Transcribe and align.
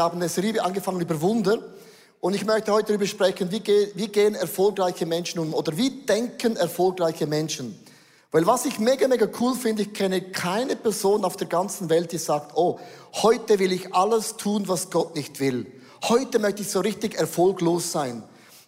Wir 0.00 0.04
haben 0.04 0.16
eine 0.16 0.30
Serie 0.30 0.64
angefangen 0.64 1.02
über 1.02 1.20
Wunder. 1.20 1.58
Und 2.20 2.32
ich 2.32 2.46
möchte 2.46 2.72
heute 2.72 2.86
darüber 2.86 3.06
sprechen, 3.06 3.50
wie, 3.50 3.60
ge 3.60 3.88
wie 3.96 4.08
gehen 4.08 4.34
erfolgreiche 4.34 5.04
Menschen 5.04 5.40
um 5.40 5.52
oder 5.52 5.76
wie 5.76 5.90
denken 6.06 6.56
erfolgreiche 6.56 7.26
Menschen. 7.26 7.78
Weil 8.30 8.46
was 8.46 8.64
ich 8.64 8.78
mega, 8.78 9.06
mega 9.08 9.28
cool 9.38 9.54
finde, 9.54 9.82
ich 9.82 9.92
kenne 9.92 10.22
keine 10.22 10.74
Person 10.74 11.22
auf 11.22 11.36
der 11.36 11.48
ganzen 11.48 11.90
Welt, 11.90 12.12
die 12.12 12.16
sagt, 12.16 12.56
oh, 12.56 12.78
heute 13.12 13.58
will 13.58 13.72
ich 13.72 13.94
alles 13.94 14.38
tun, 14.38 14.68
was 14.68 14.88
Gott 14.88 15.14
nicht 15.16 15.38
will. 15.38 15.66
Heute 16.04 16.38
möchte 16.38 16.62
ich 16.62 16.70
so 16.70 16.80
richtig 16.80 17.16
erfolglos 17.16 17.92
sein. 17.92 18.22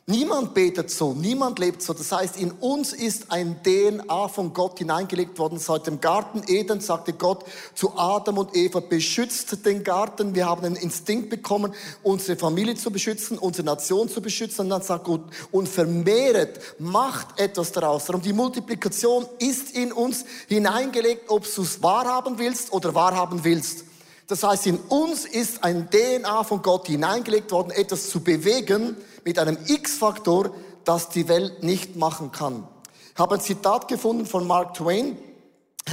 Niemand 0.07 0.53
betet 0.53 0.91
so, 0.91 1.13
niemand 1.13 1.61
lebt 1.61 1.81
so. 1.81 1.93
Das 1.93 2.11
heißt, 2.11 2.37
in 2.37 2.51
uns 2.51 2.93
ist 2.93 3.31
ein 3.31 3.63
DNA 3.63 4.27
von 4.27 4.53
Gott 4.53 4.81
hineingelegt 4.81 5.39
worden. 5.39 5.61
Seit 5.61 5.87
dem 5.87 6.01
Garten 6.01 6.43
Eden 6.49 6.81
sagte 6.81 7.13
Gott 7.13 7.45
zu 7.77 7.97
Adam 7.97 8.39
und 8.39 8.57
Eva, 8.57 8.81
beschützt 8.81 9.65
den 9.65 9.85
Garten. 9.85 10.35
Wir 10.35 10.47
haben 10.47 10.65
einen 10.65 10.75
Instinkt 10.75 11.31
bekommen, 11.31 11.73
unsere 12.03 12.37
Familie 12.37 12.75
zu 12.75 12.91
beschützen, 12.91 13.39
unsere 13.39 13.65
Nation 13.65 14.09
zu 14.09 14.21
beschützen. 14.21 14.63
Und 14.63 14.71
dann 14.71 14.83
sagt 14.83 15.05
Gott, 15.05 15.23
und 15.53 15.69
vermehret, 15.69 16.59
macht 16.81 17.39
etwas 17.39 17.71
daraus. 17.71 18.07
Darum 18.07 18.23
die 18.23 18.33
Multiplikation 18.33 19.25
ist 19.39 19.71
in 19.71 19.93
uns 19.93 20.25
hineingelegt, 20.49 21.31
ob 21.31 21.45
du 21.55 21.63
es 21.63 21.81
wahrhaben 21.81 22.41
willst 22.41 22.73
oder 22.73 22.93
wahrhaben 22.93 23.45
willst. 23.45 23.85
Das 24.29 24.43
heißt, 24.43 24.67
in 24.67 24.79
uns 24.79 25.25
ist 25.25 25.65
ein 25.65 25.91
DNA 25.91 26.45
von 26.45 26.63
Gott 26.63 26.87
hineingelegt 26.87 27.51
worden, 27.51 27.71
etwas 27.71 28.09
zu 28.09 28.21
bewegen, 28.21 28.97
mit 29.25 29.39
einem 29.39 29.59
X-Faktor, 29.67 30.55
das 30.85 31.09
die 31.09 31.29
Welt 31.29 31.63
nicht 31.63 31.97
machen 31.97 32.33
kann. 32.33 32.67
Ich 33.15 33.19
habe 33.19 33.35
ein 33.35 33.41
Zitat 33.41 33.89
gefunden 33.89 34.27
von 34.27 34.47
Mark 34.47 34.75
Twain 34.75 35.19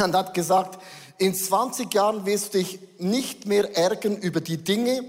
und 0.02 0.16
hat 0.16 0.34
gesagt, 0.34 0.80
in 1.18 1.36
20 1.36 1.94
Jahren 1.94 2.26
wirst 2.26 2.54
du 2.54 2.60
dich 2.60 2.80
nicht 2.98 3.46
mehr 3.46 3.78
ärgern 3.78 4.16
über 4.18 4.40
die 4.40 4.58
Dinge, 4.58 5.04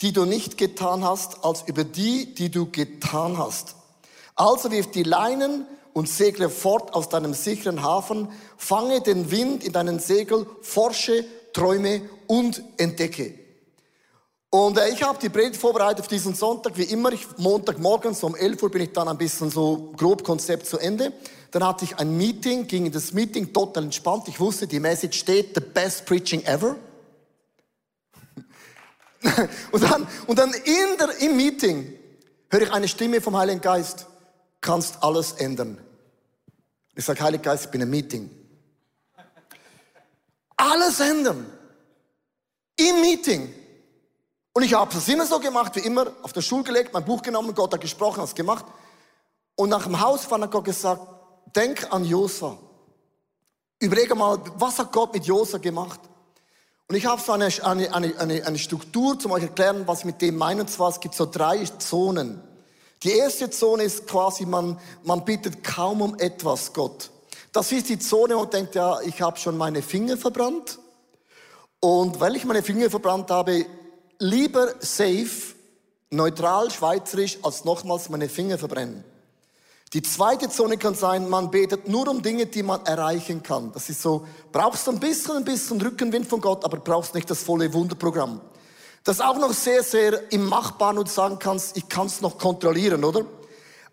die 0.00 0.12
du 0.12 0.24
nicht 0.24 0.56
getan 0.56 1.04
hast, 1.04 1.44
als 1.44 1.62
über 1.66 1.84
die, 1.84 2.34
die 2.34 2.50
du 2.50 2.70
getan 2.70 3.36
hast. 3.36 3.74
Also 4.36 4.70
wirf 4.70 4.90
die 4.90 5.02
Leinen 5.02 5.66
und 5.92 6.08
segle 6.08 6.48
fort 6.48 6.94
aus 6.94 7.08
deinem 7.08 7.34
sicheren 7.34 7.82
Hafen, 7.82 8.28
fange 8.56 9.00
den 9.00 9.30
Wind 9.30 9.64
in 9.64 9.72
deinen 9.72 9.98
Segel, 9.98 10.46
forsche, 10.62 11.24
träume 11.52 12.02
und 12.26 12.62
entdecke. 12.76 13.34
Und 14.50 14.78
äh, 14.78 14.88
ich 14.88 15.02
habe 15.02 15.18
die 15.20 15.28
Predigt 15.28 15.56
vorbereitet 15.56 16.00
auf 16.00 16.08
diesen 16.08 16.34
Sonntag, 16.34 16.76
wie 16.76 16.82
immer. 16.82 17.12
Ich, 17.12 17.26
Montagmorgen, 17.38 18.14
so 18.14 18.26
um 18.26 18.34
11 18.34 18.62
Uhr 18.64 18.70
bin 18.70 18.82
ich 18.82 18.92
dann 18.92 19.06
ein 19.06 19.16
bisschen 19.16 19.48
so 19.48 19.92
grob 19.96 20.24
Konzept 20.24 20.66
zu 20.66 20.78
Ende. 20.78 21.12
Dann 21.52 21.64
hatte 21.64 21.84
ich 21.84 21.96
ein 21.98 22.16
Meeting, 22.16 22.66
ging 22.66 22.86
in 22.86 22.92
das 22.92 23.12
Meeting 23.12 23.52
total 23.52 23.84
entspannt. 23.84 24.26
Ich 24.26 24.40
wusste, 24.40 24.66
die 24.66 24.80
Message 24.80 25.18
steht, 25.18 25.54
the 25.54 25.60
best 25.60 26.04
preaching 26.04 26.42
ever. 26.44 26.76
und 29.72 29.82
dann, 29.82 30.06
und 30.26 30.38
dann 30.38 30.52
in 30.52 30.98
der, 30.98 31.16
im 31.20 31.36
Meeting 31.36 31.92
höre 32.48 32.62
ich 32.62 32.72
eine 32.72 32.88
Stimme 32.88 33.20
vom 33.20 33.36
Heiligen 33.36 33.60
Geist, 33.60 34.06
kannst 34.60 35.02
alles 35.02 35.32
ändern. 35.32 35.78
Ich 36.96 37.04
sage, 37.04 37.22
Heiliger 37.22 37.44
Geist, 37.44 37.66
ich 37.66 37.70
bin 37.70 37.82
im 37.82 37.90
Meeting. 37.90 38.30
Alles 40.60 41.00
ändern. 41.00 41.46
Im 42.76 43.00
Meeting. 43.00 43.54
Und 44.52 44.62
ich 44.62 44.74
habe 44.74 44.94
es 44.96 45.08
immer 45.08 45.24
so 45.24 45.38
gemacht, 45.38 45.74
wie 45.76 45.80
immer, 45.80 46.12
auf 46.22 46.32
der 46.34 46.42
Schule 46.42 46.64
gelegt, 46.64 46.92
mein 46.92 47.04
Buch 47.04 47.22
genommen, 47.22 47.54
Gott 47.54 47.72
hat 47.72 47.80
gesprochen, 47.80 48.20
hat 48.20 48.28
es 48.28 48.34
gemacht. 48.34 48.66
Und 49.54 49.70
nach 49.70 49.84
dem 49.84 50.00
Hausfahren 50.00 50.42
hat 50.42 50.50
Gott 50.50 50.64
gesagt, 50.64 51.00
denk 51.56 51.90
an 51.92 52.04
Josa. 52.04 52.58
Überlege 53.78 54.14
mal, 54.14 54.38
was 54.56 54.78
hat 54.78 54.92
Gott 54.92 55.14
mit 55.14 55.24
Josa 55.24 55.58
gemacht? 55.58 56.00
Und 56.88 56.96
ich 56.96 57.06
habe 57.06 57.22
so 57.22 57.32
eine, 57.32 57.48
eine, 57.64 57.94
eine, 57.94 58.46
eine 58.46 58.58
Struktur, 58.58 59.18
zum 59.18 59.32
euch 59.32 59.44
erklären, 59.44 59.86
was 59.86 60.00
ich 60.00 60.04
mit 60.04 60.20
dem 60.20 60.36
meine. 60.36 60.62
Und 60.62 60.70
zwar, 60.70 60.90
es 60.90 61.00
gibt 61.00 61.14
so 61.14 61.24
drei 61.24 61.64
Zonen. 61.64 62.42
Die 63.02 63.12
erste 63.12 63.48
Zone 63.48 63.84
ist 63.84 64.06
quasi, 64.06 64.44
man, 64.44 64.78
man 65.04 65.24
bittet 65.24 65.64
kaum 65.64 66.02
um 66.02 66.18
etwas 66.18 66.72
Gott. 66.74 67.10
Das 67.52 67.72
ist 67.72 67.88
die 67.88 67.98
Zone, 67.98 68.36
wo 68.36 68.40
man 68.40 68.50
denkt, 68.50 68.74
ja, 68.74 69.00
ich 69.00 69.20
habe 69.20 69.38
schon 69.38 69.56
meine 69.56 69.82
Finger 69.82 70.16
verbrannt. 70.16 70.78
Und 71.80 72.20
weil 72.20 72.36
ich 72.36 72.44
meine 72.44 72.62
Finger 72.62 72.90
verbrannt 72.90 73.30
habe, 73.30 73.66
lieber 74.18 74.74
safe, 74.80 75.54
neutral, 76.10 76.70
schweizerisch, 76.70 77.38
als 77.42 77.64
nochmals 77.64 78.08
meine 78.08 78.28
Finger 78.28 78.58
verbrennen. 78.58 79.02
Die 79.92 80.02
zweite 80.02 80.48
Zone 80.48 80.76
kann 80.76 80.94
sein, 80.94 81.28
man 81.28 81.50
betet 81.50 81.88
nur 81.88 82.06
um 82.06 82.22
Dinge, 82.22 82.46
die 82.46 82.62
man 82.62 82.86
erreichen 82.86 83.42
kann. 83.42 83.72
Das 83.72 83.90
ist 83.90 84.00
so, 84.00 84.24
brauchst 84.52 84.88
ein 84.88 85.00
bisschen, 85.00 85.38
ein 85.38 85.44
bisschen 85.44 85.80
Rückenwind 85.80 86.28
von 86.28 86.40
Gott, 86.40 86.64
aber 86.64 86.76
brauchst 86.76 87.14
nicht 87.14 87.28
das 87.28 87.42
volle 87.42 87.72
Wunderprogramm. 87.72 88.40
Das 89.02 89.20
auch 89.20 89.38
noch 89.38 89.52
sehr, 89.52 89.82
sehr 89.82 90.30
im 90.30 90.44
Machbaren 90.46 90.98
und 90.98 91.08
sagen 91.08 91.40
kannst, 91.40 91.76
ich 91.76 91.88
kann 91.88 92.06
es 92.06 92.20
noch 92.20 92.38
kontrollieren, 92.38 93.02
oder? 93.02 93.24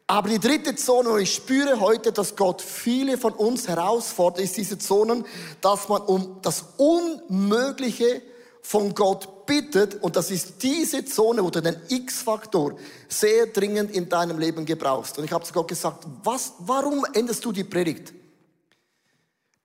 Aber 0.09 0.29
die 0.29 0.39
dritte 0.39 0.73
Zone, 0.75 1.09
und 1.09 1.19
ich 1.19 1.33
spüre 1.33 1.81
heute, 1.81 2.13
dass 2.13 2.37
Gott 2.37 2.61
viele 2.61 3.17
von 3.17 3.33
uns 3.33 3.67
herausfordert, 3.67 4.39
ist 4.39 4.55
diese 4.55 4.79
Zonen, 4.79 5.25
dass 5.59 5.89
man 5.89 6.01
um 6.03 6.37
das 6.41 6.63
Unmögliche 6.77 8.21
von 8.61 8.95
Gott 8.95 9.45
bittet, 9.45 10.01
und 10.01 10.15
das 10.15 10.31
ist 10.31 10.63
diese 10.63 11.03
Zone, 11.05 11.43
wo 11.43 11.49
du 11.49 11.61
den 11.61 11.75
X-Faktor 11.89 12.75
sehr 13.09 13.47
dringend 13.47 13.91
in 13.91 14.07
deinem 14.07 14.39
Leben 14.39 14.65
gebrauchst. 14.65 15.17
Und 15.17 15.25
ich 15.25 15.31
habe 15.31 15.43
zu 15.43 15.53
Gott 15.53 15.67
gesagt, 15.67 16.05
was, 16.23 16.53
warum 16.59 17.05
änderst 17.13 17.43
du 17.43 17.51
die 17.51 17.63
Predigt? 17.65 18.13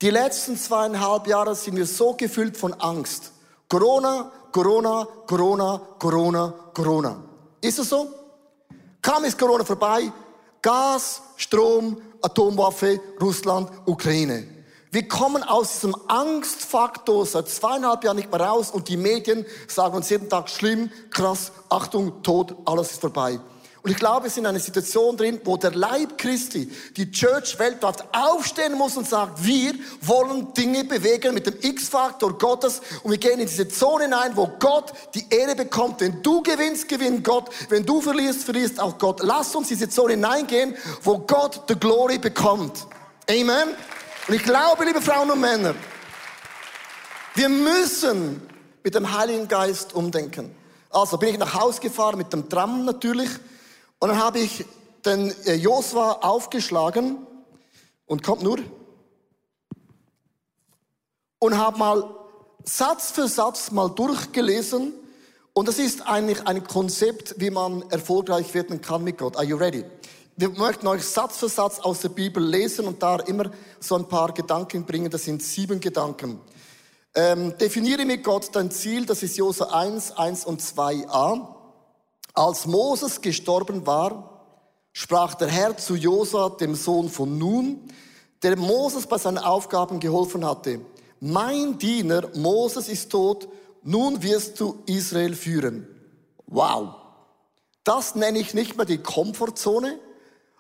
Die 0.01 0.11
letzten 0.11 0.57
zweieinhalb 0.57 1.29
Jahre 1.29 1.55
sind 1.55 1.77
wir 1.77 1.87
so 1.87 2.15
gefüllt 2.15 2.57
von 2.57 2.75
Angst. 2.75 3.31
Corona, 3.69 4.33
Corona, 4.51 5.07
Corona, 5.27 5.81
Corona, 5.99 6.53
Corona. 6.75 7.23
Ist 7.61 7.79
es 7.79 7.89
so? 7.89 8.13
Kam 9.01 9.25
ist 9.25 9.39
Corona 9.39 9.65
vorbei? 9.65 10.13
Gas, 10.63 11.23
Strom, 11.37 12.01
Atomwaffe, 12.23 13.01
Russland, 13.21 13.69
Ukraine. 13.85 14.47
Wir 14.93 15.09
kommen 15.09 15.43
aus 15.43 15.73
diesem 15.73 15.97
Angstfaktor 16.07 17.27
seit 17.27 17.49
zweieinhalb 17.49 18.05
Jahren 18.05 18.17
nicht 18.17 18.31
mehr 18.31 18.41
raus 18.41 18.71
und 18.71 18.89
die 18.89 18.97
Medien 18.97 19.45
sagen 19.67 19.97
uns 19.97 20.11
jeden 20.11 20.29
Tag 20.29 20.49
schlimm, 20.49 20.91
krass, 21.11 21.51
Achtung, 21.69 22.23
Tod, 22.23 22.55
alles 22.65 22.93
ist 22.93 23.01
vorbei. 23.01 23.41
Und 23.83 23.91
ich 23.91 23.97
glaube, 23.97 24.25
wir 24.25 24.31
sind 24.31 24.45
in 24.45 24.51
einer 24.51 24.61
Situation 24.61 25.17
drin, 25.17 25.41
wo 25.43 25.57
der 25.57 25.73
Leib 25.73 26.17
Christi, 26.17 26.71
die 26.97 27.11
Church 27.11 27.59
weltweit 27.59 28.05
aufstehen 28.15 28.75
muss 28.75 28.97
und 28.97 29.09
sagt, 29.09 29.45
wir 29.45 29.75
wollen 30.03 30.55
Dinge 30.55 30.85
bewegen 30.85 31.35
mit 31.35 31.47
dem 31.47 31.57
X-Faktor 31.61 32.39
Gottes 32.39 32.81
und 33.03 33.11
wir 33.11 33.19
gehen 33.19 33.41
in 33.41 33.49
diese 33.49 33.67
Zone 33.67 34.05
hinein, 34.05 34.37
wo 34.37 34.47
Gott 34.61 34.93
die 35.17 35.27
Ehre 35.31 35.57
bekommt. 35.57 36.01
Wenn 36.01 36.23
du 36.23 36.43
gewinnst, 36.45 36.89
gewinnt 36.89 37.25
Gott. 37.25 37.51
Wenn 37.71 37.85
du 37.85 38.01
verlierst, 38.01 38.45
verlierst 38.45 38.79
auch 38.79 38.99
Gott. 38.99 39.21
Lass 39.25 39.53
uns 39.57 39.69
in 39.73 39.79
diese 39.79 39.91
Zone 39.91 40.13
hineingehen, 40.13 40.77
wo 41.03 41.19
Gott 41.19 41.69
die 41.69 41.75
Glory 41.75 42.19
bekommt. 42.19 42.87
Amen. 43.29 43.71
Und 44.29 44.35
ich 44.35 44.45
glaube, 44.45 44.85
liebe 44.85 45.03
Frauen 45.03 45.29
und 45.29 45.41
Männer, 45.41 45.75
wir 47.35 47.49
müssen 47.49 48.41
mit 48.85 48.95
dem 48.95 49.13
Heiligen 49.13 49.49
Geist 49.49 49.93
umdenken. 49.93 50.55
Also 50.89 51.19
bin 51.19 51.31
ich 51.31 51.39
nach 51.39 51.55
Hause 51.55 51.81
gefahren 51.81 52.17
mit 52.17 52.33
dem 52.33 52.49
Tram 52.49 52.85
natürlich 52.85 53.31
und 54.03 54.09
dann 54.09 54.19
habe 54.19 54.41
ich 54.41 54.65
den 55.05 55.33
äh, 55.45 55.55
Josua 55.55 56.23
aufgeschlagen 56.23 57.25
und 58.05 58.25
kommt 58.25 58.43
nur 58.43 58.59
und 61.39 61.57
habe 61.57 61.79
mal 61.79 62.13
Satz 62.65 63.13
für 63.13 63.29
Satz 63.29 63.71
mal 63.71 63.89
durchgelesen 63.91 64.93
und 65.53 65.69
das 65.69 65.79
ist 65.79 66.05
eigentlich 66.09 66.45
ein 66.49 66.65
Konzept, 66.65 67.37
wie 67.39 67.51
man 67.51 67.89
erfolgreich 67.91 68.53
werden 68.55 68.81
kann 68.81 69.05
mit 69.05 69.19
Gott. 69.19 69.37
Are 69.37 69.45
you 69.45 69.57
ready? 69.57 69.85
Wir 70.37 70.49
möchten 70.49 70.89
euch 70.89 71.05
Satz 71.05 71.37
für 71.37 71.49
Satz 71.49 71.79
aus 71.79 72.01
der 72.01 72.09
Bibel 72.09 72.45
lesen 72.45 72.89
und 72.89 73.01
da 73.05 73.21
immer 73.21 73.53
so 73.79 73.95
ein 73.95 74.09
paar 74.09 74.35
Gedanken 74.35 74.85
bringen. 74.85 75.13
Das 75.13 75.27
sind 75.27 75.45
sieben 75.45 75.79
Gedanken. 75.79 76.41
Ähm, 77.15 77.57
definiere 77.57 78.05
mit 78.05 78.25
Gott 78.25 78.49
dein 78.53 78.73
Ziel, 78.73 79.07
das 79.07 79.23
ist 79.23 79.37
Jose 79.37 79.73
1, 79.73 80.17
1 80.17 80.45
und 80.45 80.61
2a. 80.61 81.52
Als 82.35 82.67
Moses 82.67 83.21
gestorben 83.21 83.87
war, 83.87 84.33
sprach 84.93 85.35
der 85.35 85.49
Herr 85.49 85.77
zu 85.77 85.95
Josa, 85.95 86.49
dem 86.49 86.75
Sohn 86.75 87.11
von 87.11 87.39
Nun, 87.39 87.89
der 88.43 88.57
Moses 88.57 89.07
bei 89.07 89.19
seinen 89.19 89.39
Aufgaben 89.39 90.01
geholfen 90.01 90.45
hatte. 90.45 90.81
Mein 91.21 91.79
Diener 91.79 92.29
Moses 92.35 92.89
ist 92.89 93.11
tot, 93.11 93.49
nun 93.83 94.23
wirst 94.23 94.59
du 94.61 94.83
Israel 94.87 95.35
führen. 95.35 95.87
Wow. 96.47 96.95
Das 97.85 98.15
nenne 98.15 98.39
ich 98.39 98.55
nicht 98.55 98.77
mehr 98.77 98.87
die 98.87 98.99
Komfortzone, 98.99 99.99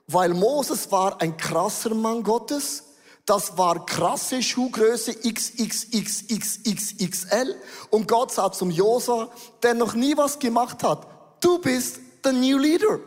weil 0.07 0.35
Moses 0.35 0.91
war 0.91 1.21
ein 1.21 1.37
krasser 1.37 1.95
Mann 1.95 2.23
Gottes. 2.23 2.85
Das 3.25 3.57
war 3.57 3.87
krasse 3.87 4.43
Schuhgröße 4.43 5.15
XXXXXXL. 5.15 7.55
Und 7.91 8.09
Gott 8.09 8.33
sagt 8.33 8.57
zum 8.57 8.71
Josa, 8.71 9.31
der 9.63 9.75
noch 9.75 9.95
nie 9.95 10.17
was 10.17 10.41
gemacht 10.41 10.83
hat, 10.83 11.07
du 11.43 11.59
bist 11.59 12.01
der 12.25 12.33
New 12.33 12.59
Leader. 12.59 13.01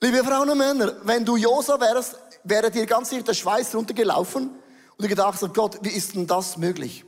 Liebe 0.00 0.24
Frauen 0.24 0.50
und 0.50 0.58
Männer, 0.58 0.96
wenn 1.04 1.24
du 1.24 1.36
Josa 1.36 1.80
wärst, 1.80 2.16
wäre 2.44 2.70
dir 2.70 2.86
ganz 2.86 3.10
sicher 3.10 3.22
der 3.22 3.34
Schweiß 3.34 3.74
runtergelaufen 3.74 4.48
und 4.48 5.02
du 5.02 5.08
gedacht 5.08 5.42
hast, 5.42 5.54
Gott, 5.54 5.78
wie 5.82 5.90
ist 5.90 6.14
denn 6.14 6.26
das 6.26 6.56
möglich? 6.56 7.04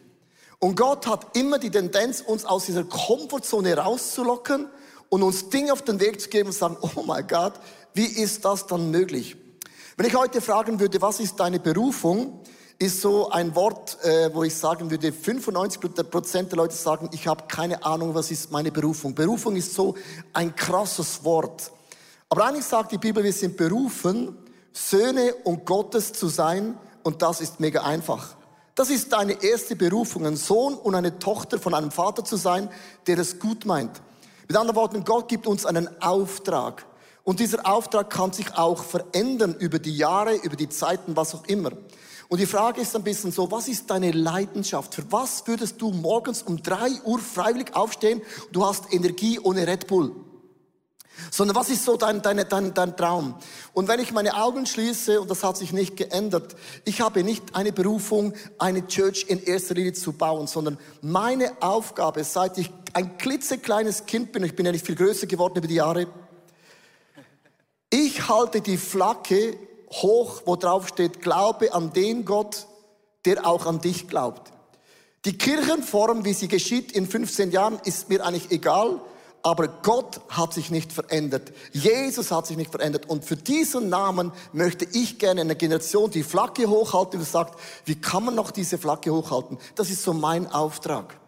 Und 0.58 0.76
Gott 0.76 1.06
hat 1.06 1.36
immer 1.36 1.58
die 1.58 1.70
Tendenz, 1.70 2.20
uns 2.20 2.44
aus 2.44 2.66
dieser 2.66 2.84
Komfortzone 2.84 3.76
rauszulocken 3.76 4.68
und 5.08 5.22
uns 5.22 5.48
Dinge 5.48 5.72
auf 5.72 5.82
den 5.82 6.00
Weg 6.00 6.20
zu 6.20 6.28
geben 6.28 6.48
und 6.48 6.54
sagen, 6.54 6.76
oh 6.80 7.02
mein 7.02 7.26
Gott, 7.26 7.54
wie 7.94 8.06
ist 8.06 8.44
das 8.44 8.66
dann 8.66 8.90
möglich? 8.90 9.36
Wenn 9.96 10.06
ich 10.06 10.14
heute 10.14 10.40
fragen 10.40 10.78
würde, 10.80 11.00
was 11.02 11.20
ist 11.20 11.40
deine 11.40 11.60
Berufung, 11.60 12.40
ist 12.82 13.00
so 13.00 13.30
ein 13.30 13.54
Wort, 13.54 13.96
äh, 14.02 14.30
wo 14.34 14.42
ich 14.42 14.54
sagen 14.54 14.90
würde, 14.90 15.12
95 15.12 15.80
Prozent 16.10 16.50
der 16.50 16.56
Leute 16.56 16.74
sagen, 16.74 17.08
ich 17.12 17.26
habe 17.26 17.44
keine 17.46 17.84
Ahnung, 17.84 18.14
was 18.14 18.30
ist 18.30 18.50
meine 18.50 18.72
Berufung. 18.72 19.14
Berufung 19.14 19.56
ist 19.56 19.74
so 19.74 19.94
ein 20.32 20.54
krasses 20.56 21.22
Wort. 21.24 21.70
Aber 22.28 22.46
eigentlich 22.46 22.64
sagt 22.64 22.92
die 22.92 22.98
Bibel, 22.98 23.22
wir 23.22 23.32
sind 23.32 23.56
berufen, 23.56 24.36
Söhne 24.72 25.34
und 25.44 25.64
Gottes 25.64 26.12
zu 26.12 26.28
sein 26.28 26.76
und 27.02 27.22
das 27.22 27.40
ist 27.40 27.60
mega 27.60 27.82
einfach. 27.82 28.34
Das 28.74 28.90
ist 28.90 29.12
deine 29.12 29.42
erste 29.42 29.76
Berufung, 29.76 30.26
ein 30.26 30.36
Sohn 30.36 30.74
und 30.74 30.94
eine 30.94 31.18
Tochter 31.18 31.58
von 31.58 31.74
einem 31.74 31.90
Vater 31.90 32.24
zu 32.24 32.36
sein, 32.36 32.68
der 33.06 33.18
es 33.18 33.38
gut 33.38 33.64
meint. 33.66 34.00
Mit 34.48 34.56
anderen 34.56 34.76
Worten, 34.76 35.04
Gott 35.04 35.28
gibt 35.28 35.46
uns 35.46 35.66
einen 35.66 35.88
Auftrag. 36.00 36.86
Und 37.22 37.38
dieser 37.38 37.64
Auftrag 37.66 38.10
kann 38.10 38.32
sich 38.32 38.56
auch 38.56 38.82
verändern 38.82 39.54
über 39.58 39.78
die 39.78 39.96
Jahre, 39.96 40.34
über 40.36 40.56
die 40.56 40.68
Zeiten, 40.68 41.14
was 41.14 41.34
auch 41.34 41.44
immer. 41.44 41.70
Und 42.32 42.38
die 42.38 42.46
Frage 42.46 42.80
ist 42.80 42.96
ein 42.96 43.02
bisschen 43.02 43.30
so, 43.30 43.50
was 43.50 43.68
ist 43.68 43.90
deine 43.90 44.10
Leidenschaft? 44.10 44.94
Für 44.94 45.04
was 45.12 45.46
würdest 45.46 45.82
du 45.82 45.90
morgens 45.90 46.42
um 46.42 46.62
drei 46.62 46.90
Uhr 47.04 47.18
freiwillig 47.18 47.76
aufstehen? 47.76 48.22
Du 48.52 48.64
hast 48.64 48.90
Energie 48.90 49.38
ohne 49.38 49.66
Red 49.66 49.86
Bull. 49.86 50.16
Sondern 51.30 51.54
was 51.56 51.68
ist 51.68 51.84
so 51.84 51.98
dein, 51.98 52.22
dein, 52.22 52.42
dein, 52.48 52.72
dein 52.72 52.96
Traum? 52.96 53.34
Und 53.74 53.86
wenn 53.86 54.00
ich 54.00 54.12
meine 54.12 54.34
Augen 54.34 54.64
schließe, 54.64 55.20
und 55.20 55.30
das 55.30 55.44
hat 55.44 55.58
sich 55.58 55.74
nicht 55.74 55.98
geändert, 55.98 56.56
ich 56.86 57.02
habe 57.02 57.22
nicht 57.22 57.54
eine 57.54 57.70
Berufung, 57.70 58.32
eine 58.56 58.86
Church 58.86 59.26
in 59.28 59.42
erster 59.44 59.74
Linie 59.74 59.92
zu 59.92 60.14
bauen, 60.14 60.46
sondern 60.46 60.78
meine 61.02 61.52
Aufgabe, 61.60 62.24
seit 62.24 62.56
ich 62.56 62.70
ein 62.94 63.18
klitzekleines 63.18 64.06
Kind 64.06 64.32
bin, 64.32 64.42
ich 64.42 64.56
bin 64.56 64.64
ja 64.64 64.72
nicht 64.72 64.86
viel 64.86 64.96
größer 64.96 65.26
geworden 65.26 65.58
über 65.58 65.68
die 65.68 65.74
Jahre, 65.74 66.06
ich 67.90 68.26
halte 68.26 68.62
die 68.62 68.78
Flagge 68.78 69.54
hoch, 69.92 70.42
wo 70.44 70.56
drauf 70.56 70.88
steht, 70.88 71.20
glaube 71.20 71.72
an 71.74 71.92
den 71.92 72.24
Gott, 72.24 72.66
der 73.24 73.46
auch 73.46 73.66
an 73.66 73.80
dich 73.80 74.08
glaubt. 74.08 74.52
Die 75.24 75.38
Kirchenform, 75.38 76.24
wie 76.24 76.32
sie 76.32 76.48
geschieht 76.48 76.92
in 76.92 77.06
15 77.06 77.52
Jahren, 77.52 77.78
ist 77.84 78.08
mir 78.08 78.24
eigentlich 78.24 78.50
egal, 78.50 79.00
aber 79.42 79.68
Gott 79.68 80.20
hat 80.28 80.52
sich 80.52 80.70
nicht 80.70 80.92
verändert. 80.92 81.52
Jesus 81.72 82.30
hat 82.30 82.46
sich 82.46 82.56
nicht 82.56 82.70
verändert. 82.70 83.08
Und 83.08 83.24
für 83.24 83.36
diesen 83.36 83.88
Namen 83.88 84.32
möchte 84.52 84.86
ich 84.92 85.18
gerne 85.18 85.40
eine 85.40 85.56
Generation 85.56 86.10
die 86.10 86.22
Flagge 86.22 86.68
hochhalten 86.68 87.20
und 87.20 87.26
sagt, 87.26 87.58
wie 87.84 87.96
kann 87.96 88.24
man 88.24 88.34
noch 88.34 88.50
diese 88.50 88.78
Flagge 88.78 89.12
hochhalten? 89.12 89.58
Das 89.74 89.90
ist 89.90 90.02
so 90.02 90.12
mein 90.12 90.46
Auftrag. 90.46 91.18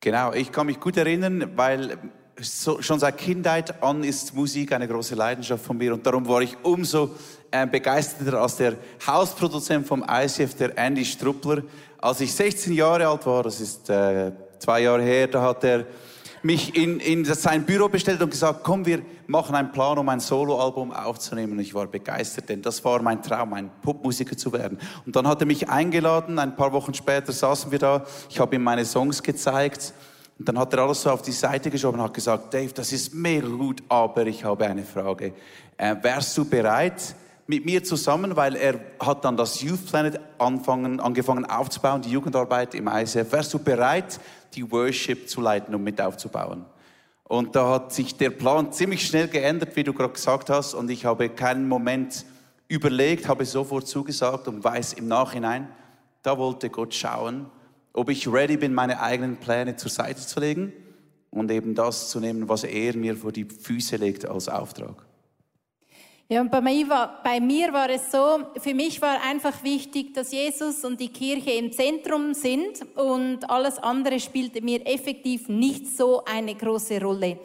Genau, 0.00 0.32
ich 0.32 0.52
kann 0.52 0.66
mich 0.66 0.80
gut 0.80 0.96
erinnern, 0.96 1.56
weil 1.56 1.98
so, 2.40 2.82
schon 2.82 2.98
seit 2.98 3.18
Kindheit 3.18 3.82
an 3.82 4.02
ist 4.02 4.34
Musik 4.34 4.72
eine 4.72 4.88
große 4.88 5.14
Leidenschaft 5.14 5.64
von 5.64 5.76
mir 5.76 5.92
und 5.94 6.04
darum 6.04 6.26
war 6.26 6.40
ich 6.42 6.56
umso 6.62 7.10
äh, 7.50 7.66
begeisterter 7.66 8.40
als 8.40 8.56
der 8.56 8.74
Hausproduzent 9.06 9.86
vom 9.86 10.04
ICF, 10.08 10.54
der 10.54 10.76
Andy 10.76 11.04
Struppler. 11.04 11.62
Als 11.98 12.20
ich 12.20 12.32
16 12.34 12.72
Jahre 12.72 13.06
alt 13.06 13.24
war, 13.26 13.44
das 13.44 13.60
ist 13.60 13.88
äh, 13.88 14.32
zwei 14.58 14.80
Jahre 14.80 15.02
her, 15.02 15.28
da 15.28 15.42
hat 15.42 15.64
er 15.64 15.86
mich 16.42 16.76
in, 16.76 17.00
in 17.00 17.24
sein 17.24 17.64
Büro 17.64 17.88
bestellt 17.88 18.20
und 18.20 18.30
gesagt, 18.30 18.64
komm, 18.64 18.84
wir 18.84 19.00
machen 19.26 19.54
einen 19.54 19.72
Plan, 19.72 19.96
um 19.96 20.06
ein 20.10 20.20
Soloalbum 20.20 20.92
aufzunehmen. 20.92 21.52
Und 21.54 21.60
ich 21.60 21.72
war 21.72 21.86
begeistert, 21.86 22.50
denn 22.50 22.60
das 22.60 22.84
war 22.84 23.00
mein 23.00 23.22
Traum, 23.22 23.54
ein 23.54 23.70
Popmusiker 23.80 24.36
zu 24.36 24.52
werden. 24.52 24.78
Und 25.06 25.16
dann 25.16 25.26
hat 25.26 25.40
er 25.40 25.46
mich 25.46 25.70
eingeladen, 25.70 26.38
ein 26.38 26.54
paar 26.54 26.72
Wochen 26.74 26.92
später 26.92 27.32
saßen 27.32 27.70
wir 27.70 27.78
da, 27.78 28.04
ich 28.28 28.38
habe 28.40 28.56
ihm 28.56 28.62
meine 28.62 28.84
Songs 28.84 29.22
gezeigt 29.22 29.94
und 30.38 30.48
dann 30.48 30.58
hat 30.58 30.72
er 30.72 30.80
alles 30.80 31.02
so 31.02 31.10
auf 31.10 31.22
die 31.22 31.32
Seite 31.32 31.70
geschoben 31.70 32.00
und 32.00 32.06
hat 32.06 32.14
gesagt, 32.14 32.52
Dave, 32.52 32.72
das 32.72 32.92
ist 32.92 33.14
mega 33.14 33.46
gut, 33.46 33.82
aber 33.88 34.26
ich 34.26 34.44
habe 34.44 34.66
eine 34.66 34.82
Frage. 34.82 35.32
Äh, 35.76 35.94
wärst 36.02 36.36
du 36.36 36.44
bereit, 36.44 37.14
mit 37.46 37.64
mir 37.64 37.84
zusammen, 37.84 38.34
weil 38.36 38.56
er 38.56 38.80
hat 38.98 39.24
dann 39.24 39.36
das 39.36 39.60
Youth 39.60 39.86
Planet 39.86 40.18
anfangen, 40.38 40.98
angefangen 40.98 41.44
aufzubauen, 41.44 42.00
die 42.02 42.10
Jugendarbeit 42.10 42.74
im 42.74 42.88
ICF. 42.88 43.30
Wärst 43.30 43.54
du 43.54 43.58
bereit, 43.58 44.18
die 44.54 44.70
Worship 44.70 45.28
zu 45.28 45.40
leiten 45.40 45.74
und 45.74 45.84
mit 45.84 46.00
aufzubauen? 46.00 46.64
Und 47.24 47.54
da 47.54 47.68
hat 47.70 47.92
sich 47.92 48.16
der 48.16 48.30
Plan 48.30 48.72
ziemlich 48.72 49.06
schnell 49.06 49.28
geändert, 49.28 49.76
wie 49.76 49.84
du 49.84 49.92
gerade 49.92 50.12
gesagt 50.12 50.50
hast. 50.50 50.74
Und 50.74 50.90
ich 50.90 51.04
habe 51.04 51.28
keinen 51.28 51.68
Moment 51.68 52.24
überlegt, 52.68 53.28
habe 53.28 53.44
sofort 53.44 53.86
zugesagt 53.86 54.48
und 54.48 54.64
weiß 54.64 54.94
im 54.94 55.06
Nachhinein, 55.08 55.68
da 56.22 56.38
wollte 56.38 56.70
Gott 56.70 56.94
schauen, 56.94 57.46
ob 57.94 58.10
ich 58.10 58.30
ready 58.30 58.58
bin, 58.58 58.74
meine 58.74 59.00
eigenen 59.00 59.36
Pläne 59.38 59.76
zur 59.76 59.90
Seite 59.90 60.20
zu 60.20 60.40
legen 60.40 60.72
und 61.30 61.50
eben 61.50 61.74
das 61.74 62.10
zu 62.10 62.20
nehmen, 62.20 62.48
was 62.48 62.64
er 62.64 62.96
mir 62.96 63.16
vor 63.16 63.32
die 63.32 63.44
Füße 63.44 63.96
legt 63.96 64.26
als 64.26 64.48
Auftrag. 64.48 65.06
Ja, 66.26 66.40
und 66.40 66.50
bei 66.50 66.62
mir, 66.62 66.88
war, 66.88 67.20
bei 67.22 67.38
mir 67.38 67.70
war 67.70 67.90
es 67.90 68.10
so, 68.10 68.38
für 68.58 68.72
mich 68.72 69.02
war 69.02 69.22
einfach 69.22 69.62
wichtig, 69.62 70.14
dass 70.14 70.32
Jesus 70.32 70.82
und 70.82 70.98
die 70.98 71.10
Kirche 71.10 71.50
im 71.50 71.70
Zentrum 71.70 72.32
sind 72.32 72.80
und 72.96 73.40
alles 73.50 73.76
andere 73.76 74.18
spielte 74.18 74.62
mir 74.62 74.86
effektiv 74.86 75.50
nicht 75.50 75.86
so 75.86 76.24
eine 76.24 76.54
große 76.54 76.98
Rolle. 76.98 77.40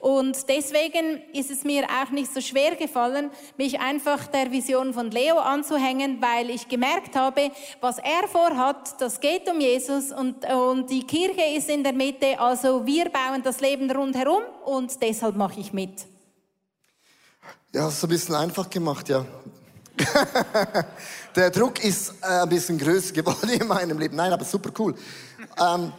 Und 0.00 0.36
deswegen 0.48 1.22
ist 1.32 1.52
es 1.52 1.62
mir 1.62 1.84
auch 1.84 2.10
nicht 2.10 2.34
so 2.34 2.40
schwer 2.40 2.74
gefallen, 2.74 3.30
mich 3.56 3.78
einfach 3.78 4.26
der 4.26 4.50
Vision 4.50 4.92
von 4.92 5.12
Leo 5.12 5.38
anzuhängen, 5.38 6.20
weil 6.20 6.50
ich 6.50 6.66
gemerkt 6.66 7.14
habe, 7.14 7.52
was 7.80 7.98
er 7.98 8.26
vorhat, 8.26 9.00
das 9.00 9.20
geht 9.20 9.48
um 9.48 9.60
Jesus 9.60 10.10
und, 10.10 10.44
und 10.52 10.90
die 10.90 11.06
Kirche 11.06 11.56
ist 11.56 11.70
in 11.70 11.84
der 11.84 11.92
Mitte, 11.92 12.36
also 12.40 12.84
wir 12.84 13.04
bauen 13.10 13.44
das 13.44 13.60
Leben 13.60 13.88
rundherum 13.92 14.42
und 14.64 15.00
deshalb 15.00 15.36
mache 15.36 15.60
ich 15.60 15.72
mit. 15.72 16.13
Ja, 17.74 17.90
so 17.90 18.06
ein 18.06 18.10
bisschen 18.10 18.36
einfach 18.36 18.70
gemacht, 18.70 19.08
ja. 19.08 19.26
Der 21.34 21.50
Druck 21.50 21.82
ist 21.82 22.14
äh, 22.22 22.42
ein 22.42 22.48
bisschen 22.48 22.78
größer 22.78 23.12
geworden 23.12 23.48
in 23.48 23.66
meinem 23.66 23.98
Leben. 23.98 24.14
Nein, 24.14 24.32
aber 24.32 24.44
super 24.44 24.70
cool. 24.78 24.94
Ähm, 25.58 25.92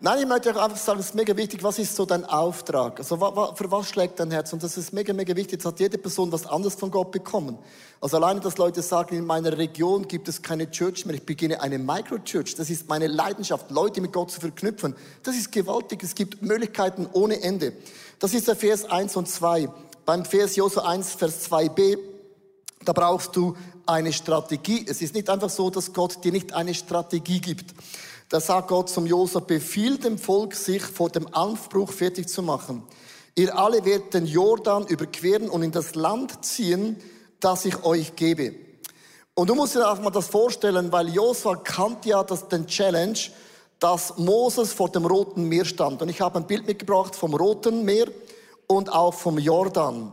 nein, 0.00 0.18
ich 0.20 0.26
möchte 0.26 0.54
auch 0.54 0.62
einfach 0.62 0.76
sagen, 0.76 1.00
es 1.00 1.06
ist 1.06 1.14
mega 1.14 1.34
wichtig, 1.34 1.62
was 1.62 1.78
ist 1.78 1.96
so 1.96 2.04
dein 2.04 2.26
Auftrag? 2.26 2.98
Also 2.98 3.16
für 3.54 3.70
was 3.70 3.88
schlägt 3.88 4.20
dein 4.20 4.32
Herz? 4.32 4.52
Und 4.52 4.62
das 4.62 4.76
ist 4.76 4.92
mega, 4.92 5.14
mega 5.14 5.34
wichtig. 5.34 5.52
Jetzt 5.52 5.64
hat 5.64 5.80
jede 5.80 5.96
Person 5.96 6.30
was 6.30 6.44
anderes 6.44 6.74
von 6.74 6.90
Gott 6.90 7.10
bekommen. 7.10 7.56
Also 8.02 8.18
alleine, 8.18 8.40
dass 8.40 8.58
Leute 8.58 8.82
sagen, 8.82 9.16
in 9.16 9.24
meiner 9.24 9.56
Region 9.56 10.06
gibt 10.06 10.28
es 10.28 10.42
keine 10.42 10.70
Church 10.70 11.06
mehr. 11.06 11.14
Ich 11.14 11.24
beginne 11.24 11.58
eine 11.62 11.78
Microchurch. 11.78 12.54
Das 12.54 12.68
ist 12.68 12.86
meine 12.86 13.06
Leidenschaft, 13.06 13.70
Leute 13.70 14.02
mit 14.02 14.12
Gott 14.12 14.30
zu 14.30 14.42
verknüpfen. 14.42 14.94
Das 15.22 15.34
ist 15.36 15.50
gewaltig. 15.50 16.02
Es 16.02 16.14
gibt 16.14 16.42
Möglichkeiten 16.42 17.08
ohne 17.14 17.40
Ende. 17.40 17.72
Das 18.18 18.34
ist 18.34 18.46
der 18.46 18.56
Vers 18.56 18.84
1 18.84 19.16
und 19.16 19.26
2 19.26 19.70
beim 20.04 20.24
Vers 20.24 20.56
Josua 20.56 20.84
1, 20.84 21.14
Vers 21.14 21.50
2b, 21.50 21.98
da 22.84 22.92
brauchst 22.92 23.34
du 23.36 23.56
eine 23.86 24.12
Strategie. 24.12 24.84
Es 24.88 25.02
ist 25.02 25.14
nicht 25.14 25.30
einfach 25.30 25.50
so, 25.50 25.70
dass 25.70 25.92
Gott 25.92 26.22
dir 26.24 26.32
nicht 26.32 26.52
eine 26.52 26.74
Strategie 26.74 27.40
gibt. 27.40 27.74
Da 28.28 28.40
sagt 28.40 28.68
Gott 28.68 28.90
zum 28.90 29.06
Josua, 29.06 29.40
befiehl 29.40 29.98
dem 29.98 30.18
Volk, 30.18 30.54
sich 30.54 30.82
vor 30.82 31.10
dem 31.10 31.32
Anbruch 31.34 31.92
fertig 31.92 32.28
zu 32.28 32.42
machen. 32.42 32.82
Ihr 33.36 33.56
alle 33.56 33.84
werdet 33.84 34.14
den 34.14 34.26
Jordan 34.26 34.86
überqueren 34.86 35.48
und 35.48 35.62
in 35.62 35.72
das 35.72 35.94
Land 35.94 36.44
ziehen, 36.44 36.96
das 37.40 37.64
ich 37.64 37.84
euch 37.84 38.16
gebe. 38.16 38.54
Und 39.34 39.50
du 39.50 39.54
musst 39.54 39.74
dir 39.74 39.90
auch 39.90 40.00
mal 40.00 40.10
das 40.10 40.28
vorstellen, 40.28 40.92
weil 40.92 41.08
Josua 41.08 41.56
kannte 41.56 42.10
ja 42.10 42.22
das, 42.22 42.48
den 42.48 42.66
Challenge, 42.66 43.18
dass 43.80 44.16
Moses 44.16 44.72
vor 44.72 44.88
dem 44.88 45.04
Roten 45.04 45.48
Meer 45.48 45.64
stand. 45.64 46.00
Und 46.00 46.08
ich 46.08 46.20
habe 46.20 46.38
ein 46.38 46.46
Bild 46.46 46.66
mitgebracht 46.66 47.16
vom 47.16 47.34
Roten 47.34 47.84
Meer 47.84 48.06
und 48.66 48.92
auch 48.92 49.14
vom 49.14 49.38
Jordan. 49.38 50.12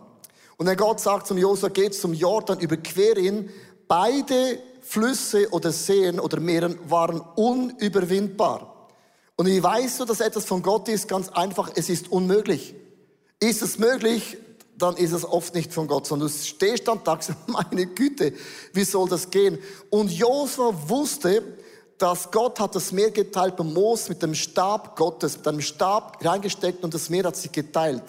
Und 0.57 0.67
wenn 0.67 0.77
Gott 0.77 0.99
sagt 0.99 1.27
zum 1.27 1.37
Josua, 1.37 1.69
geht 1.69 1.95
zum 1.95 2.13
Jordan, 2.13 2.59
überquer 2.59 3.17
ihn, 3.17 3.49
beide 3.87 4.59
Flüsse 4.81 5.49
oder 5.51 5.71
Seen 5.71 6.19
oder 6.19 6.39
Meeren 6.39 6.77
waren 6.89 7.19
unüberwindbar. 7.35 8.89
Und 9.35 9.47
wie 9.47 9.63
weißt 9.63 9.99
du, 9.99 10.05
dass 10.05 10.21
etwas 10.21 10.45
von 10.45 10.61
Gott 10.61 10.87
ist? 10.87 11.07
Ganz 11.07 11.29
einfach, 11.29 11.71
es 11.75 11.89
ist 11.89 12.11
unmöglich. 12.11 12.75
Ist 13.39 13.61
es 13.61 13.79
möglich, 13.79 14.37
dann 14.77 14.95
ist 14.97 15.13
es 15.13 15.25
oft 15.25 15.55
nicht 15.55 15.73
von 15.73 15.87
Gott, 15.87 16.07
sondern 16.07 16.29
du 16.29 16.33
stehst 16.33 16.87
und 16.89 17.05
sagst, 17.05 17.31
meine 17.47 17.87
Güte, 17.87 18.33
wie 18.73 18.83
soll 18.83 19.09
das 19.09 19.29
gehen? 19.29 19.57
Und 19.89 20.11
Josua 20.11 20.73
wusste, 20.87 21.43
dass 21.97 22.31
Gott 22.31 22.59
hat 22.59 22.75
das 22.75 22.91
Meer 22.91 23.11
geteilt 23.11 23.55
beim 23.55 23.73
Moos 23.73 24.09
mit 24.09 24.21
dem 24.23 24.33
Stab 24.33 24.95
Gottes, 24.95 25.37
mit 25.37 25.47
einem 25.47 25.61
Stab 25.61 26.23
reingesteckt 26.23 26.83
und 26.83 26.93
das 26.93 27.09
Meer 27.09 27.25
hat 27.25 27.35
sich 27.35 27.51
geteilt. 27.51 28.03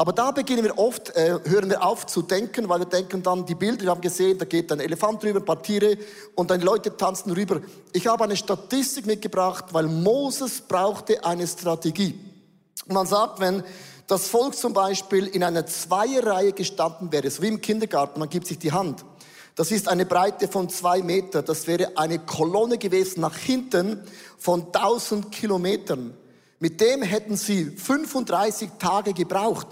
Aber 0.00 0.12
da 0.12 0.30
beginnen 0.30 0.62
wir 0.62 0.78
oft, 0.78 1.10
äh, 1.16 1.40
hören 1.42 1.68
wir 1.70 1.82
auf 1.82 2.06
zu 2.06 2.22
denken, 2.22 2.68
weil 2.68 2.78
wir 2.78 2.86
denken 2.86 3.20
dann, 3.20 3.44
die 3.44 3.56
Bilder, 3.56 3.82
wir 3.82 3.90
haben 3.90 4.00
gesehen, 4.00 4.38
da 4.38 4.44
geht 4.44 4.70
ein 4.70 4.78
Elefant 4.78 5.24
rüber, 5.24 5.40
ein 5.40 5.44
paar 5.44 5.60
Tiere 5.60 5.98
und 6.36 6.52
dann 6.52 6.60
Leute 6.60 6.96
tanzen 6.96 7.32
rüber. 7.32 7.60
Ich 7.92 8.06
habe 8.06 8.22
eine 8.22 8.36
Statistik 8.36 9.06
mitgebracht, 9.06 9.64
weil 9.72 9.88
Moses 9.88 10.60
brauchte 10.60 11.24
eine 11.24 11.48
Strategie. 11.48 12.16
man 12.86 13.08
sagt, 13.08 13.40
wenn 13.40 13.64
das 14.06 14.28
Volk 14.28 14.54
zum 14.54 14.72
Beispiel 14.72 15.26
in 15.26 15.42
einer 15.42 15.66
Zweierreihe 15.66 16.52
gestanden 16.52 17.10
wäre, 17.10 17.28
so 17.28 17.42
wie 17.42 17.48
im 17.48 17.60
Kindergarten, 17.60 18.20
man 18.20 18.28
gibt 18.28 18.46
sich 18.46 18.60
die 18.60 18.70
Hand, 18.70 19.04
Das 19.56 19.72
ist 19.72 19.88
eine 19.88 20.06
Breite 20.06 20.46
von 20.46 20.68
zwei 20.68 21.02
Meter. 21.02 21.42
Das 21.42 21.66
wäre 21.66 21.96
eine 21.96 22.20
Kolonne 22.20 22.78
gewesen 22.78 23.22
nach 23.22 23.36
hinten 23.36 24.04
von 24.38 24.66
1000 24.66 25.32
Kilometern. 25.32 26.16
Mit 26.60 26.80
dem 26.80 27.02
hätten 27.02 27.36
sie 27.36 27.64
35 27.64 28.70
Tage 28.78 29.12
gebraucht. 29.12 29.66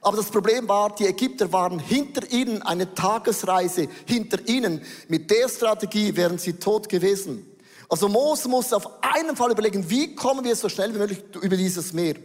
Aber 0.00 0.16
das 0.16 0.26
Problem 0.26 0.68
war, 0.68 0.94
die 0.94 1.06
Ägypter 1.06 1.52
waren 1.52 1.78
hinter 1.78 2.30
ihnen 2.30 2.62
eine 2.62 2.94
Tagesreise, 2.94 3.88
hinter 4.06 4.46
ihnen. 4.48 4.82
Mit 5.08 5.30
der 5.30 5.48
Strategie 5.48 6.14
wären 6.16 6.38
sie 6.38 6.54
tot 6.54 6.88
gewesen. 6.88 7.46
Also 7.88 8.08
Mose 8.08 8.48
musste 8.48 8.76
auf 8.76 8.88
einen 9.02 9.36
Fall 9.36 9.50
überlegen, 9.50 9.88
wie 9.88 10.14
kommen 10.14 10.44
wir 10.44 10.56
so 10.56 10.68
schnell 10.68 10.94
wie 10.94 10.98
möglich 10.98 11.22
über 11.40 11.56
dieses 11.56 11.92
Meer. 11.92 12.16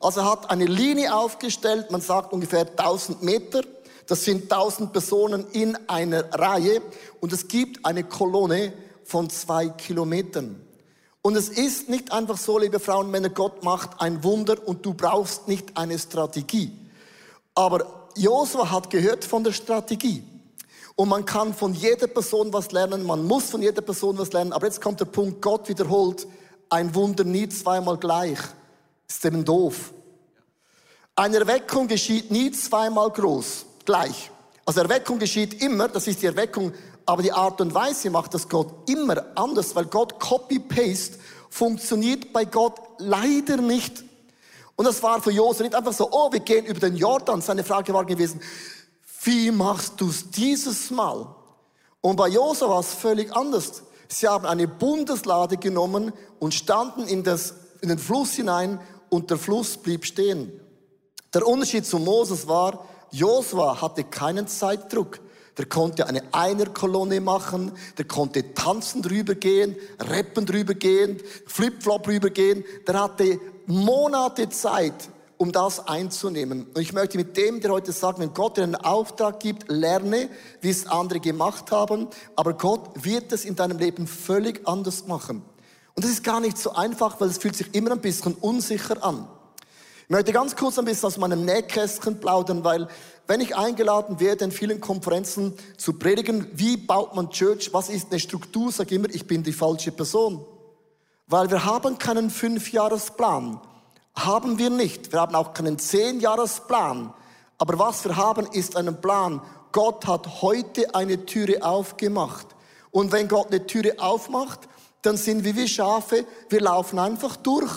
Also 0.00 0.20
er 0.20 0.30
hat 0.30 0.50
eine 0.50 0.66
Linie 0.66 1.14
aufgestellt, 1.14 1.90
man 1.90 2.00
sagt 2.00 2.32
ungefähr 2.32 2.68
1000 2.68 3.22
Meter. 3.22 3.62
Das 4.06 4.24
sind 4.24 4.52
1000 4.52 4.92
Personen 4.92 5.46
in 5.52 5.78
einer 5.88 6.30
Reihe 6.34 6.82
und 7.20 7.32
es 7.32 7.48
gibt 7.48 7.86
eine 7.86 8.04
Kolonne 8.04 8.74
von 9.04 9.30
zwei 9.30 9.68
Kilometern. 9.68 10.60
Und 11.22 11.36
es 11.36 11.48
ist 11.48 11.88
nicht 11.88 12.12
einfach 12.12 12.36
so, 12.36 12.58
liebe 12.58 12.78
Frauen 12.80 13.06
und 13.06 13.12
Männer, 13.12 13.30
Gott 13.30 13.64
macht 13.64 14.02
ein 14.02 14.22
Wunder 14.24 14.56
und 14.66 14.84
du 14.84 14.92
brauchst 14.92 15.48
nicht 15.48 15.74
eine 15.74 15.98
Strategie. 15.98 16.70
Aber 17.54 18.08
Josua 18.16 18.70
hat 18.70 18.90
gehört 18.90 19.24
von 19.24 19.44
der 19.44 19.52
Strategie. 19.52 20.22
Und 20.96 21.08
man 21.08 21.24
kann 21.24 21.54
von 21.54 21.74
jeder 21.74 22.06
Person 22.06 22.52
was 22.52 22.70
lernen, 22.70 23.04
man 23.04 23.24
muss 23.24 23.50
von 23.50 23.62
jeder 23.62 23.82
Person 23.82 24.16
was 24.18 24.32
lernen. 24.32 24.52
Aber 24.52 24.66
jetzt 24.66 24.80
kommt 24.80 25.00
der 25.00 25.06
Punkt, 25.06 25.42
Gott 25.42 25.68
wiederholt 25.68 26.26
ein 26.70 26.94
Wunder 26.94 27.24
nie 27.24 27.48
zweimal 27.48 27.96
gleich. 27.96 28.38
Ist 29.08 29.24
eben 29.24 29.44
doof. 29.44 29.92
Eine 31.16 31.38
Erweckung 31.38 31.86
geschieht 31.86 32.30
nie 32.30 32.50
zweimal 32.50 33.10
groß 33.10 33.66
gleich. 33.84 34.30
Also 34.66 34.80
Erweckung 34.80 35.18
geschieht 35.18 35.62
immer, 35.62 35.88
das 35.88 36.06
ist 36.06 36.22
die 36.22 36.26
Erweckung, 36.26 36.72
aber 37.06 37.22
die 37.22 37.32
Art 37.32 37.60
und 37.60 37.74
Weise 37.74 38.10
macht 38.10 38.34
das 38.34 38.48
Gott 38.48 38.88
immer 38.88 39.24
anders, 39.34 39.76
weil 39.76 39.84
Gott 39.84 40.18
Copy-Paste 40.18 41.18
funktioniert 41.50 42.32
bei 42.32 42.44
Gott 42.44 42.80
leider 42.98 43.58
nicht. 43.58 44.02
Und 44.76 44.86
das 44.86 45.02
war 45.02 45.22
für 45.22 45.30
Josef 45.30 45.62
nicht 45.62 45.74
einfach 45.74 45.92
so, 45.92 46.08
oh, 46.10 46.32
wir 46.32 46.40
gehen 46.40 46.66
über 46.66 46.80
den 46.80 46.96
Jordan. 46.96 47.40
Seine 47.40 47.64
Frage 47.64 47.92
war 47.94 48.04
gewesen, 48.04 48.40
wie 49.22 49.50
machst 49.50 50.00
du 50.00 50.08
es 50.08 50.30
dieses 50.30 50.90
Mal? 50.90 51.26
Und 52.00 52.16
bei 52.16 52.28
Josef 52.28 52.68
war 52.68 52.80
es 52.80 52.92
völlig 52.92 53.34
anders. 53.34 53.82
Sie 54.08 54.28
haben 54.28 54.44
eine 54.46 54.68
Bundeslade 54.68 55.56
genommen 55.56 56.12
und 56.38 56.54
standen 56.54 57.06
in, 57.06 57.22
das, 57.22 57.54
in 57.80 57.88
den 57.88 57.98
Fluss 57.98 58.32
hinein 58.32 58.80
und 59.08 59.30
der 59.30 59.38
Fluss 59.38 59.76
blieb 59.76 60.04
stehen. 60.04 60.60
Der 61.32 61.46
Unterschied 61.46 61.86
zu 61.86 61.98
Moses 61.98 62.46
war, 62.46 62.84
Josua 63.10 63.80
hatte 63.80 64.04
keinen 64.04 64.46
Zeitdruck. 64.46 65.20
Der 65.56 65.66
konnte 65.66 66.06
eine 66.08 66.22
Einerkolonne 66.32 67.20
machen, 67.20 67.72
der 67.96 68.06
konnte 68.06 68.54
tanzen 68.54 69.02
drüber 69.02 69.36
gehen, 69.36 69.76
rappen 70.00 70.46
drüber 70.46 70.74
gehen, 70.74 71.20
Flipflop 71.46 72.02
drüber 72.02 72.30
gehen. 72.30 72.64
Der 72.86 73.00
hatte 73.00 73.40
Monate 73.66 74.48
Zeit, 74.48 75.08
um 75.36 75.52
das 75.52 75.86
einzunehmen. 75.86 76.66
Und 76.74 76.80
ich 76.80 76.92
möchte 76.92 77.16
mit 77.16 77.36
dem 77.36 77.60
dir 77.60 77.70
heute 77.70 77.92
sagen, 77.92 78.20
wenn 78.20 78.34
Gott 78.34 78.56
dir 78.56 78.62
einen 78.62 78.76
Auftrag 78.76 79.40
gibt, 79.40 79.70
lerne, 79.70 80.28
wie 80.60 80.70
es 80.70 80.86
andere 80.86 81.20
gemacht 81.20 81.70
haben, 81.70 82.08
aber 82.36 82.54
Gott 82.54 82.90
wird 83.04 83.32
es 83.32 83.44
in 83.44 83.56
deinem 83.56 83.78
Leben 83.78 84.06
völlig 84.06 84.66
anders 84.66 85.06
machen. 85.06 85.42
Und 85.94 86.04
das 86.04 86.10
ist 86.10 86.24
gar 86.24 86.40
nicht 86.40 86.58
so 86.58 86.72
einfach, 86.72 87.20
weil 87.20 87.28
es 87.28 87.38
fühlt 87.38 87.56
sich 87.56 87.74
immer 87.74 87.92
ein 87.92 88.00
bisschen 88.00 88.34
unsicher 88.34 89.02
an. 89.04 89.28
Ich 90.04 90.10
möchte 90.10 90.32
ganz 90.32 90.54
kurz 90.54 90.78
ein 90.78 90.84
bisschen 90.84 91.06
aus 91.06 91.16
meinem 91.16 91.46
Nähkästchen 91.46 92.20
plaudern, 92.20 92.62
weil 92.62 92.88
wenn 93.26 93.40
ich 93.40 93.56
eingeladen 93.56 94.20
werde 94.20 94.44
in 94.44 94.52
vielen 94.52 94.80
Konferenzen 94.80 95.54
zu 95.78 95.94
predigen, 95.94 96.46
wie 96.52 96.76
baut 96.76 97.14
man 97.14 97.30
Church, 97.30 97.72
was 97.72 97.88
ist 97.88 98.10
eine 98.10 98.20
Struktur, 98.20 98.70
sage 98.70 98.90
ich 98.90 98.96
immer, 98.96 99.08
ich 99.08 99.26
bin 99.26 99.42
die 99.42 99.52
falsche 99.52 99.92
Person. 99.92 100.44
Weil 101.26 101.50
wir 101.50 101.64
haben 101.64 101.98
keinen 101.98 102.30
Fünfjahresplan. 102.30 103.60
Haben 104.14 104.58
wir 104.58 104.70
nicht. 104.70 105.12
Wir 105.12 105.20
haben 105.20 105.34
auch 105.34 105.54
keinen 105.54 105.78
Zehnjahresplan. 105.78 107.12
Aber 107.58 107.78
was 107.78 108.04
wir 108.04 108.16
haben, 108.16 108.46
ist 108.52 108.76
einen 108.76 109.00
Plan. 109.00 109.40
Gott 109.72 110.06
hat 110.06 110.42
heute 110.42 110.94
eine 110.94 111.24
Türe 111.26 111.64
aufgemacht. 111.64 112.48
Und 112.90 113.10
wenn 113.10 113.26
Gott 113.26 113.48
eine 113.48 113.66
Türe 113.66 113.94
aufmacht, 113.98 114.68
dann 115.02 115.16
sind 115.16 115.44
wir 115.44 115.56
wie 115.56 115.68
Schafe, 115.68 116.24
wir 116.48 116.60
laufen 116.60 116.98
einfach 116.98 117.36
durch. 117.36 117.72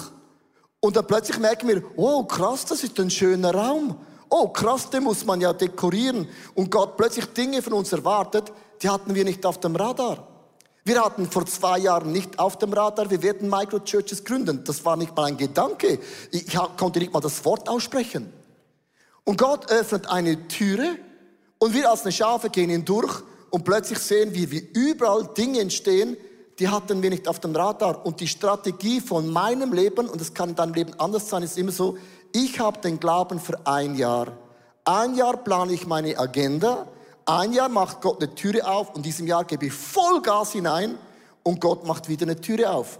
Und 0.79 0.95
dann 0.95 1.07
plötzlich 1.07 1.39
merken 1.39 1.67
wir, 1.67 1.83
oh 1.95 2.23
krass, 2.23 2.65
das 2.65 2.83
ist 2.83 2.99
ein 2.99 3.09
schöner 3.09 3.53
Raum. 3.53 3.97
Oh 4.29 4.49
krass, 4.49 4.89
den 4.89 5.03
muss 5.03 5.25
man 5.25 5.41
ja 5.41 5.53
dekorieren. 5.53 6.27
Und 6.53 6.69
Gott 6.69 6.97
plötzlich 6.97 7.25
Dinge 7.33 7.61
von 7.61 7.73
uns 7.73 7.91
erwartet, 7.91 8.51
die 8.81 8.89
hatten 8.89 9.15
wir 9.15 9.23
nicht 9.23 9.45
auf 9.45 9.59
dem 9.59 9.75
Radar. 9.75 10.27
Wir 10.87 11.03
hatten 11.03 11.29
vor 11.29 11.45
zwei 11.45 11.79
Jahren 11.79 12.13
nicht 12.13 12.39
auf 12.39 12.57
dem 12.59 12.71
Radar, 12.71 13.09
wir 13.09 13.21
werden 13.21 13.49
Microchurches 13.49 14.23
gründen. 14.23 14.63
Das 14.63 14.85
war 14.85 14.95
nicht 14.95 15.13
mal 15.13 15.25
ein 15.25 15.35
Gedanke. 15.35 15.99
Ich 16.31 16.57
konnte 16.77 16.99
nicht 16.99 17.11
mal 17.11 17.19
das 17.19 17.43
Wort 17.43 17.67
aussprechen. 17.67 18.31
Und 19.25 19.37
Gott 19.37 19.69
öffnet 19.69 20.09
eine 20.09 20.47
Türe 20.47 20.95
und 21.59 21.73
wir 21.73 21.91
als 21.91 22.03
eine 22.03 22.13
Schafe 22.13 22.49
gehen 22.49 22.69
ihn 22.69 22.85
durch 22.85 23.21
und 23.49 23.65
plötzlich 23.65 23.99
sehen 23.99 24.33
wir, 24.33 24.49
wie 24.49 24.59
überall 24.59 25.27
Dinge 25.37 25.59
entstehen, 25.59 26.15
die 26.57 26.69
hatten 26.69 27.03
wir 27.03 27.09
nicht 27.09 27.27
auf 27.27 27.41
dem 27.41 27.53
Radar. 27.53 28.05
Und 28.05 28.21
die 28.21 28.27
Strategie 28.29 29.01
von 29.01 29.29
meinem 29.29 29.73
Leben, 29.73 30.07
und 30.07 30.21
das 30.21 30.33
kann 30.33 30.51
in 30.51 30.55
deinem 30.55 30.73
Leben 30.73 30.93
anders 30.99 31.27
sein, 31.27 31.43
ist 31.43 31.57
immer 31.57 31.73
so, 31.73 31.97
ich 32.31 32.61
habe 32.61 32.79
den 32.79 32.97
Glauben 32.97 33.41
für 33.41 33.59
ein 33.67 33.95
Jahr. 33.95 34.27
Ein 34.85 35.15
Jahr 35.15 35.35
plane 35.35 35.73
ich 35.73 35.85
meine 35.85 36.17
Agenda, 36.17 36.87
ein 37.27 37.51
Jahr 37.51 37.69
macht 37.69 38.01
Gott 38.01 38.23
eine 38.23 38.33
Türe 38.33 38.65
auf 38.65 38.89
und 38.89 38.97
in 38.97 39.03
diesem 39.03 39.27
Jahr 39.27 39.43
gebe 39.43 39.65
ich 39.65 39.73
Vollgas 39.73 40.53
hinein 40.53 40.97
und 41.43 41.59
Gott 41.59 41.85
macht 41.85 42.07
wieder 42.07 42.23
eine 42.23 42.39
Türe 42.39 42.71
auf. 42.71 42.99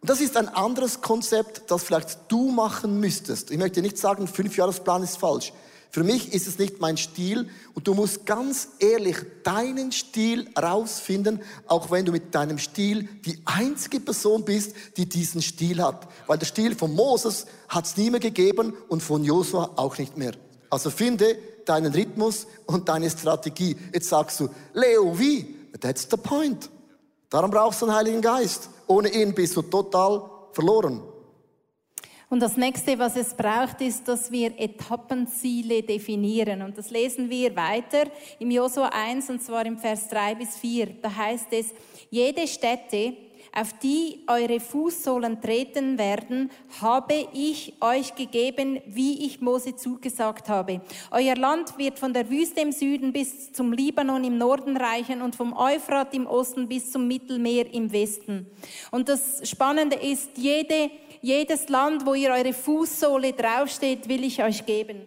Und 0.00 0.10
das 0.10 0.20
ist 0.20 0.36
ein 0.36 0.48
anderes 0.48 1.00
Konzept, 1.00 1.70
das 1.70 1.82
vielleicht 1.82 2.30
du 2.30 2.50
machen 2.50 3.00
müsstest. 3.00 3.50
Ich 3.50 3.56
möchte 3.56 3.80
nicht 3.80 3.96
sagen, 3.96 4.28
Fünfjahresplan 4.28 5.02
ist 5.02 5.16
falsch. 5.16 5.52
Für 5.90 6.04
mich 6.04 6.34
ist 6.34 6.46
es 6.46 6.58
nicht 6.58 6.80
mein 6.80 6.98
Stil 6.98 7.48
und 7.72 7.86
du 7.86 7.94
musst 7.94 8.26
ganz 8.26 8.68
ehrlich 8.80 9.16
deinen 9.44 9.92
Stil 9.92 10.50
rausfinden, 10.60 11.40
auch 11.66 11.90
wenn 11.90 12.04
du 12.04 12.12
mit 12.12 12.34
deinem 12.34 12.58
Stil 12.58 13.08
die 13.24 13.40
einzige 13.46 14.00
Person 14.00 14.44
bist, 14.44 14.74
die 14.96 15.08
diesen 15.08 15.40
Stil 15.40 15.82
hat. 15.82 16.06
Weil 16.26 16.36
der 16.36 16.46
Stil 16.46 16.74
von 16.74 16.94
Moses 16.94 17.46
hat 17.68 17.86
es 17.86 17.96
nie 17.96 18.10
mehr 18.10 18.20
gegeben 18.20 18.74
und 18.88 19.02
von 19.02 19.24
Josua 19.24 19.70
auch 19.76 19.96
nicht 19.96 20.18
mehr. 20.18 20.32
Also 20.68 20.90
finde 20.90 21.38
deinen 21.68 21.92
Rhythmus 21.92 22.46
und 22.66 22.88
deine 22.88 23.10
Strategie. 23.10 23.76
Jetzt 23.92 24.08
sagst 24.08 24.40
du, 24.40 24.48
Leo, 24.72 25.18
wie? 25.18 25.56
That's 25.80 26.06
the 26.10 26.16
point. 26.16 26.70
Darum 27.28 27.50
brauchst 27.50 27.82
du 27.82 27.86
einen 27.86 27.96
Heiligen 27.96 28.20
Geist. 28.20 28.70
Ohne 28.86 29.08
ihn 29.08 29.34
bist 29.34 29.56
du 29.56 29.62
total 29.62 30.30
verloren. 30.52 31.02
Und 32.30 32.40
das 32.40 32.56
nächste, 32.56 32.98
was 32.98 33.16
es 33.16 33.34
braucht, 33.34 33.80
ist, 33.80 34.08
dass 34.08 34.32
wir 34.32 34.58
Etappenziele 34.58 35.82
definieren. 35.82 36.62
Und 36.62 36.76
das 36.76 36.90
lesen 36.90 37.30
wir 37.30 37.54
weiter 37.54 38.10
im 38.38 38.50
Josua 38.50 38.88
1 38.88 39.30
und 39.30 39.42
zwar 39.42 39.64
im 39.66 39.78
Vers 39.78 40.08
3 40.08 40.34
bis 40.34 40.56
4. 40.56 40.96
Da 41.02 41.14
heißt 41.14 41.48
es, 41.52 41.66
jede 42.10 42.46
Stätte, 42.46 43.14
auf 43.56 43.72
die 43.78 44.24
eure 44.26 44.58
Fußsohlen 44.58 45.40
treten 45.40 45.98
werden, 45.98 46.50
habe 46.80 47.28
ich 47.32 47.74
euch 47.80 48.14
gegeben, 48.14 48.80
wie 48.86 49.26
ich 49.26 49.40
Mose 49.40 49.76
zugesagt 49.76 50.48
habe. 50.48 50.80
Euer 51.10 51.36
Land 51.36 51.78
wird 51.78 51.98
von 51.98 52.12
der 52.12 52.28
Wüste 52.30 52.60
im 52.60 52.72
Süden 52.72 53.12
bis 53.12 53.52
zum 53.52 53.72
Libanon 53.72 54.24
im 54.24 54.38
Norden 54.38 54.76
reichen 54.76 55.22
und 55.22 55.36
vom 55.36 55.52
Euphrat 55.52 56.14
im 56.14 56.26
Osten 56.26 56.68
bis 56.68 56.90
zum 56.90 57.06
Mittelmeer 57.06 57.72
im 57.72 57.92
Westen. 57.92 58.46
Und 58.90 59.08
das 59.08 59.48
Spannende 59.48 59.96
ist, 59.96 60.30
jede 60.36 60.90
jedes 61.24 61.70
Land, 61.70 62.04
wo 62.04 62.12
ihr 62.12 62.30
eure 62.30 62.52
Fußsohle 62.52 63.32
draufsteht, 63.32 64.08
will 64.10 64.24
ich 64.24 64.42
euch 64.42 64.66
geben. 64.66 65.06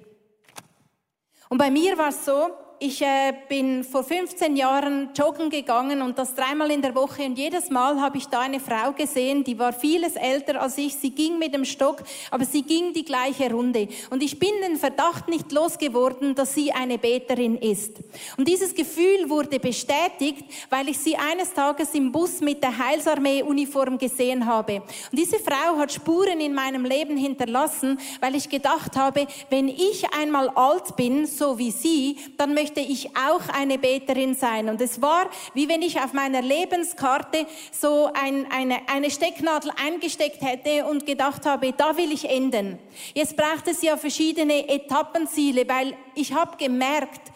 Und 1.48 1.60
bei 1.60 1.70
mir 1.70 1.96
war 1.96 2.10
es 2.10 2.26
so, 2.26 2.50
ich 2.80 3.02
äh, 3.02 3.34
bin 3.50 3.84
vor 3.84 4.04
15 4.04 4.56
Jahren 4.56 5.10
joggen 5.16 5.50
gegangen 5.50 6.02
und 6.02 6.18
das 6.18 6.36
dreimal 6.36 6.70
in 6.70 6.82
der 6.82 6.94
Woche 6.94 7.24
und 7.24 7.38
jedes 7.38 7.70
Mal 7.70 8.00
habe 8.00 8.18
ich 8.18 8.28
da 8.28 8.42
eine 8.42 8.60
Frau 8.60 8.92
gesehen, 8.92 9.44
die 9.44 9.58
war 9.58 9.74
vieles 9.74 10.16
älter 10.16 10.62
als 10.62 10.78
ich. 10.78 10.96
Sie 10.96 11.10
ging 11.10 11.40
mit 11.40 11.54
dem 11.54 11.66
Stock, 11.66 12.04
aber 12.30 12.46
sie 12.46 12.62
ging 12.62 12.94
die 12.94 13.04
gleiche 13.04 13.52
Runde. 13.52 13.88
Und 14.10 14.22
ich 14.22 14.38
bin 14.38 14.52
den 14.64 14.78
Verdacht 14.78 15.28
nicht 15.28 15.52
losgeworden, 15.52 16.36
dass 16.36 16.54
sie 16.54 16.72
eine 16.72 16.98
Beterin 16.98 17.58
ist. 17.58 17.96
Und 18.38 18.48
dieses 18.48 18.74
Gefühl 18.76 19.30
wurde 19.30 19.60
bestätigt, 19.60 20.46
weil 20.70 20.90
ich 20.90 21.00
sie 21.00 21.16
eines 21.16 21.54
Tages 21.54 21.94
im 21.94 22.12
Bus 22.12 22.42
mit 22.42 22.62
der 22.62 22.78
Heilsarmee-Uniform 22.78 23.98
gesehen 23.98 24.46
habe. 24.46 24.76
Und 25.12 25.20
diese 25.20 25.40
Frau 25.40 25.78
hat 25.78 25.92
Spuren 25.92 26.40
in 26.40 26.54
meinem 26.54 26.86
Leben 26.86 27.18
hinterlassen, 27.18 28.00
weil 28.22 28.36
ich 28.36 28.50
gedacht 28.50 28.96
habe, 28.96 29.26
wenn 29.50 29.68
ich 29.68 30.06
einmal 30.14 30.50
alt 30.50 30.96
bin, 30.96 31.26
so 31.26 31.58
wie 31.58 31.72
sie, 31.72 32.18
dann 32.38 32.54
möchte 32.54 32.67
möchte 32.68 32.82
ich 32.82 33.16
auch 33.16 33.48
eine 33.54 33.78
Beterin 33.78 34.36
sein. 34.36 34.68
Und 34.68 34.82
es 34.82 35.02
war, 35.02 35.30
wie 35.54 35.70
wenn 35.70 35.82
ich 35.82 36.02
auf 36.02 36.12
meiner 36.12 36.42
Lebenskarte 36.42 37.46
so 37.72 38.10
ein, 38.14 38.46
eine, 38.52 38.80
eine 38.90 39.10
Stecknadel 39.10 39.72
eingesteckt 39.82 40.42
hätte 40.42 40.86
und 40.86 41.06
gedacht 41.06 41.46
habe, 41.46 41.72
da 41.72 41.96
will 41.96 42.12
ich 42.12 42.30
enden. 42.30 42.78
Jetzt 43.14 43.38
braucht 43.38 43.68
es 43.68 43.82
ja 43.82 43.96
verschiedene 43.96 44.68
Etappenziele, 44.68 45.66
weil 45.70 45.96
ich 46.14 46.34
habe 46.34 46.58
gemerkt, 46.58 47.32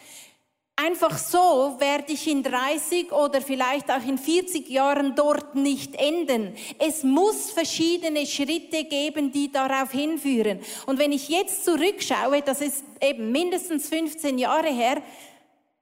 einfach 0.85 1.17
so 1.17 1.75
werde 1.79 2.13
ich 2.13 2.27
in 2.27 2.43
30 2.43 3.11
oder 3.11 3.41
vielleicht 3.41 3.91
auch 3.91 4.05
in 4.05 4.17
40 4.17 4.69
Jahren 4.69 5.15
dort 5.15 5.55
nicht 5.55 5.95
enden. 5.95 6.55
Es 6.79 7.03
muss 7.03 7.51
verschiedene 7.51 8.25
Schritte 8.25 8.83
geben, 8.85 9.31
die 9.31 9.51
darauf 9.51 9.91
hinführen. 9.91 10.59
Und 10.85 11.00
wenn 11.00 11.11
ich 11.11 11.29
jetzt 11.29 11.65
zurückschaue, 11.65 12.41
das 12.41 12.61
ist 12.61 12.83
eben 13.01 13.31
mindestens 13.31 13.89
15 13.89 14.38
Jahre 14.38 14.69
her, 14.69 15.01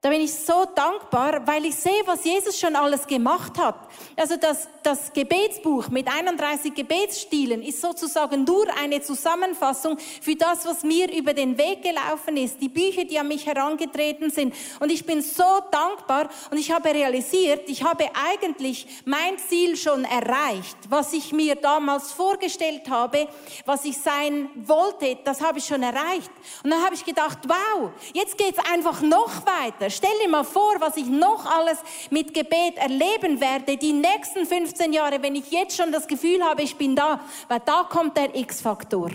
da 0.01 0.07
bin 0.07 0.21
ich 0.21 0.33
so 0.33 0.63
dankbar, 0.63 1.45
weil 1.45 1.65
ich 1.65 1.75
sehe, 1.75 2.01
was 2.05 2.23
Jesus 2.23 2.57
schon 2.57 2.73
alles 2.77 3.05
gemacht 3.05 3.57
hat. 3.57 3.75
Also 4.15 4.37
das, 4.37 4.69
das 4.81 5.11
Gebetsbuch 5.11 5.89
mit 5.89 6.07
31 6.07 6.73
Gebetsstilen 6.73 7.61
ist 7.61 7.81
sozusagen 7.81 8.45
nur 8.45 8.65
eine 8.81 9.01
Zusammenfassung 9.01 9.97
für 10.21 10.37
das, 10.37 10.65
was 10.65 10.83
mir 10.83 11.13
über 11.13 11.33
den 11.33 11.57
Weg 11.57 11.83
gelaufen 11.83 12.37
ist, 12.37 12.61
die 12.61 12.69
Bücher, 12.69 13.03
die 13.03 13.19
an 13.19 13.27
mich 13.27 13.45
herangetreten 13.45 14.29
sind. 14.29 14.55
Und 14.79 14.89
ich 14.89 15.05
bin 15.05 15.21
so 15.21 15.43
dankbar 15.69 16.29
und 16.49 16.57
ich 16.57 16.71
habe 16.71 16.93
realisiert, 16.93 17.69
ich 17.69 17.83
habe 17.83 18.05
eigentlich 18.13 18.87
mein 19.03 19.37
Ziel 19.49 19.75
schon 19.75 20.05
erreicht, 20.05 20.77
was 20.87 21.11
ich 21.11 21.33
mir 21.33 21.55
damals 21.55 22.13
vorgestellt 22.13 22.89
habe, 22.89 23.27
was 23.65 23.83
ich 23.83 23.97
sein 23.97 24.49
wollte, 24.55 25.17
das 25.25 25.41
habe 25.41 25.57
ich 25.57 25.65
schon 25.65 25.83
erreicht. 25.83 26.31
Und 26.63 26.69
dann 26.69 26.85
habe 26.85 26.95
ich 26.95 27.03
gedacht, 27.03 27.39
wow, 27.45 27.91
jetzt 28.13 28.37
geht's 28.37 28.59
einfach 28.71 29.01
noch 29.01 29.45
weiter. 29.45 29.88
Stell 29.89 30.11
dir 30.23 30.29
mal 30.29 30.43
vor, 30.43 30.75
was 30.79 30.97
ich 30.97 31.07
noch 31.07 31.45
alles 31.45 31.79
mit 32.09 32.33
Gebet 32.33 32.77
erleben 32.77 33.39
werde, 33.39 33.77
die 33.77 33.93
nächsten 33.93 34.45
15 34.45 34.93
Jahre, 34.93 35.21
wenn 35.21 35.35
ich 35.35 35.51
jetzt 35.51 35.77
schon 35.77 35.91
das 35.91 36.07
Gefühl 36.07 36.43
habe, 36.43 36.61
ich 36.61 36.75
bin 36.75 36.95
da, 36.95 37.21
weil 37.47 37.61
da 37.65 37.87
kommt 37.89 38.17
der 38.17 38.35
X-Faktor. 38.35 39.11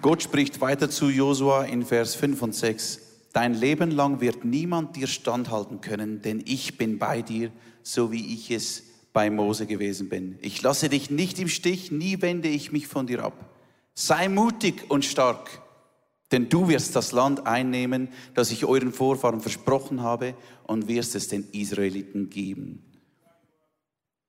Gott 0.00 0.22
spricht 0.22 0.60
weiter 0.60 0.88
zu 0.88 1.08
Josua 1.08 1.64
in 1.64 1.84
Vers 1.84 2.14
5 2.14 2.40
und 2.42 2.54
6. 2.54 3.00
Dein 3.32 3.54
Leben 3.54 3.90
lang 3.90 4.20
wird 4.20 4.44
niemand 4.44 4.96
dir 4.96 5.06
standhalten 5.06 5.80
können, 5.80 6.22
denn 6.22 6.42
ich 6.46 6.78
bin 6.78 6.98
bei 6.98 7.20
dir, 7.20 7.50
so 7.82 8.12
wie 8.12 8.34
ich 8.34 8.50
es 8.50 8.84
bei 9.12 9.30
Mose 9.30 9.66
gewesen 9.66 10.08
bin. 10.08 10.38
Ich 10.40 10.62
lasse 10.62 10.88
dich 10.88 11.10
nicht 11.10 11.38
im 11.38 11.48
Stich, 11.48 11.90
nie 11.90 12.22
wende 12.22 12.48
ich 12.48 12.70
mich 12.70 12.86
von 12.86 13.06
dir 13.06 13.24
ab. 13.24 13.57
Sei 14.00 14.28
mutig 14.28 14.88
und 14.92 15.04
stark, 15.04 15.60
denn 16.30 16.48
du 16.48 16.68
wirst 16.68 16.94
das 16.94 17.10
Land 17.10 17.48
einnehmen, 17.48 18.10
das 18.32 18.52
ich 18.52 18.64
euren 18.64 18.92
Vorfahren 18.92 19.40
versprochen 19.40 20.04
habe, 20.04 20.34
und 20.68 20.86
wirst 20.86 21.16
es 21.16 21.26
den 21.26 21.50
Israeliten 21.50 22.30
geben. 22.30 22.84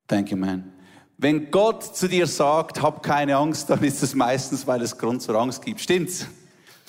Thank 0.07 0.31
you, 0.31 0.37
man. 0.37 0.73
Wenn 1.19 1.51
Gott 1.51 1.83
zu 1.95 2.07
dir 2.07 2.25
sagt, 2.25 2.81
hab 2.81 3.03
keine 3.03 3.35
Angst, 3.35 3.69
dann 3.69 3.83
ist 3.83 4.01
es 4.01 4.15
meistens, 4.15 4.65
weil 4.65 4.81
es 4.81 4.97
Grund 4.97 5.21
zur 5.21 5.35
Angst 5.35 5.63
gibt. 5.63 5.81
Stimmt's? 5.81 6.25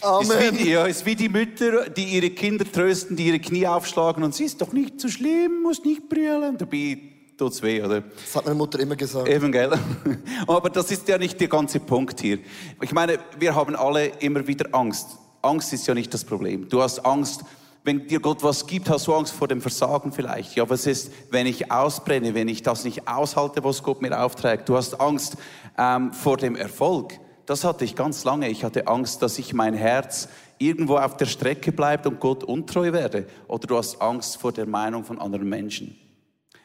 Amen. 0.01 0.31
Ist 0.31 0.65
wie, 0.65 0.71
ja, 0.71 0.87
ist 0.87 1.05
wie 1.05 1.17
die 1.17 1.29
Mütter, 1.29 1.91
die 1.91 2.05
ihre 2.05 2.31
Kinder 2.31 2.65
trösten, 2.65 3.15
die 3.15 3.27
ihre 3.27 3.41
Knie 3.41 3.67
aufschlagen 3.67 4.25
und 4.25 4.35
sie 4.35 4.45
ist 4.45 4.63
doch 4.63 4.73
nicht 4.73 4.99
so 5.03 5.09
schlimm, 5.09 5.61
muss 5.63 5.85
nicht 5.85 6.09
brüllen. 6.09 6.57
Dabei 6.57 7.10
tut's 7.41 7.63
weh, 7.63 7.83
oder? 7.83 8.03
Das 8.03 8.37
hat 8.37 8.45
meine 8.45 8.57
Mutter 8.57 8.79
immer 8.79 8.97
gesagt. 8.97 9.29
Eben, 9.29 9.51
gell? 9.51 9.73
Aber 10.47 10.69
das 10.69 10.91
ist 10.91 11.09
ja 11.09 11.17
nicht 11.17 11.41
der 11.41 11.49
ganze 11.49 11.81
Punkt 11.81 12.21
hier. 12.21 12.39
Ich 12.83 12.93
meine, 12.93 13.19
wir 13.39 13.55
haben 13.55 13.75
alle 13.75 14.07
immer 14.21 14.47
wieder 14.47 14.67
Angst. 14.73 15.09
Angst 15.43 15.73
ist 15.73 15.87
ja 15.87 15.95
nicht 15.95 16.13
das 16.13 16.25
Problem. 16.25 16.69
Du 16.69 16.83
hast 16.83 16.99
Angst, 17.01 17.43
wenn 17.83 18.07
dir 18.07 18.21
Gott 18.21 18.43
was 18.43 18.67
gibt, 18.67 18.91
hast 18.91 19.07
du 19.07 19.15
Angst 19.15 19.33
vor 19.33 19.49
dem 19.49 19.63
Versagen 19.63 20.13
vielleicht. 20.13 20.55
Ja, 20.55 20.69
was 20.69 20.87
ist, 20.87 21.11
wenn 21.31 21.47
ich 21.47 21.73
ausbrenne, 21.73 22.35
wenn 22.35 22.49
ich 22.49 22.63
das 22.63 22.85
nicht 22.85 23.09
aushalte, 23.09 23.65
was 23.65 23.83
Gott 23.83 24.03
mir 24.03 24.23
aufträgt? 24.23 24.69
Du 24.69 24.77
hast 24.77 25.01
Angst 25.01 25.39
ähm, 25.79 26.13
vor 26.13 26.37
dem 26.37 26.57
Erfolg. 26.57 27.19
Das 27.47 27.65
hatte 27.65 27.87
ich 27.87 27.97
ganz 27.97 28.25
lange. 28.25 28.51
Ich 28.51 28.65
hatte 28.65 28.87
Angst, 28.87 29.23
dass 29.23 29.39
ich 29.39 29.55
mein 29.55 29.73
Herz 29.73 30.29
irgendwo 30.59 30.99
auf 30.99 31.17
der 31.17 31.25
Strecke 31.25 31.73
bleibt 31.73 32.07
und 32.07 32.21
Gott 32.21 32.45
untreu 32.45 32.93
werde. 32.93 33.27
Oder 33.49 33.67
du 33.67 33.77
hast 33.79 34.03
Angst 34.03 34.37
vor 34.37 34.53
der 34.53 34.67
Meinung 34.67 35.05
von 35.05 35.19
anderen 35.19 35.49
Menschen. 35.49 35.97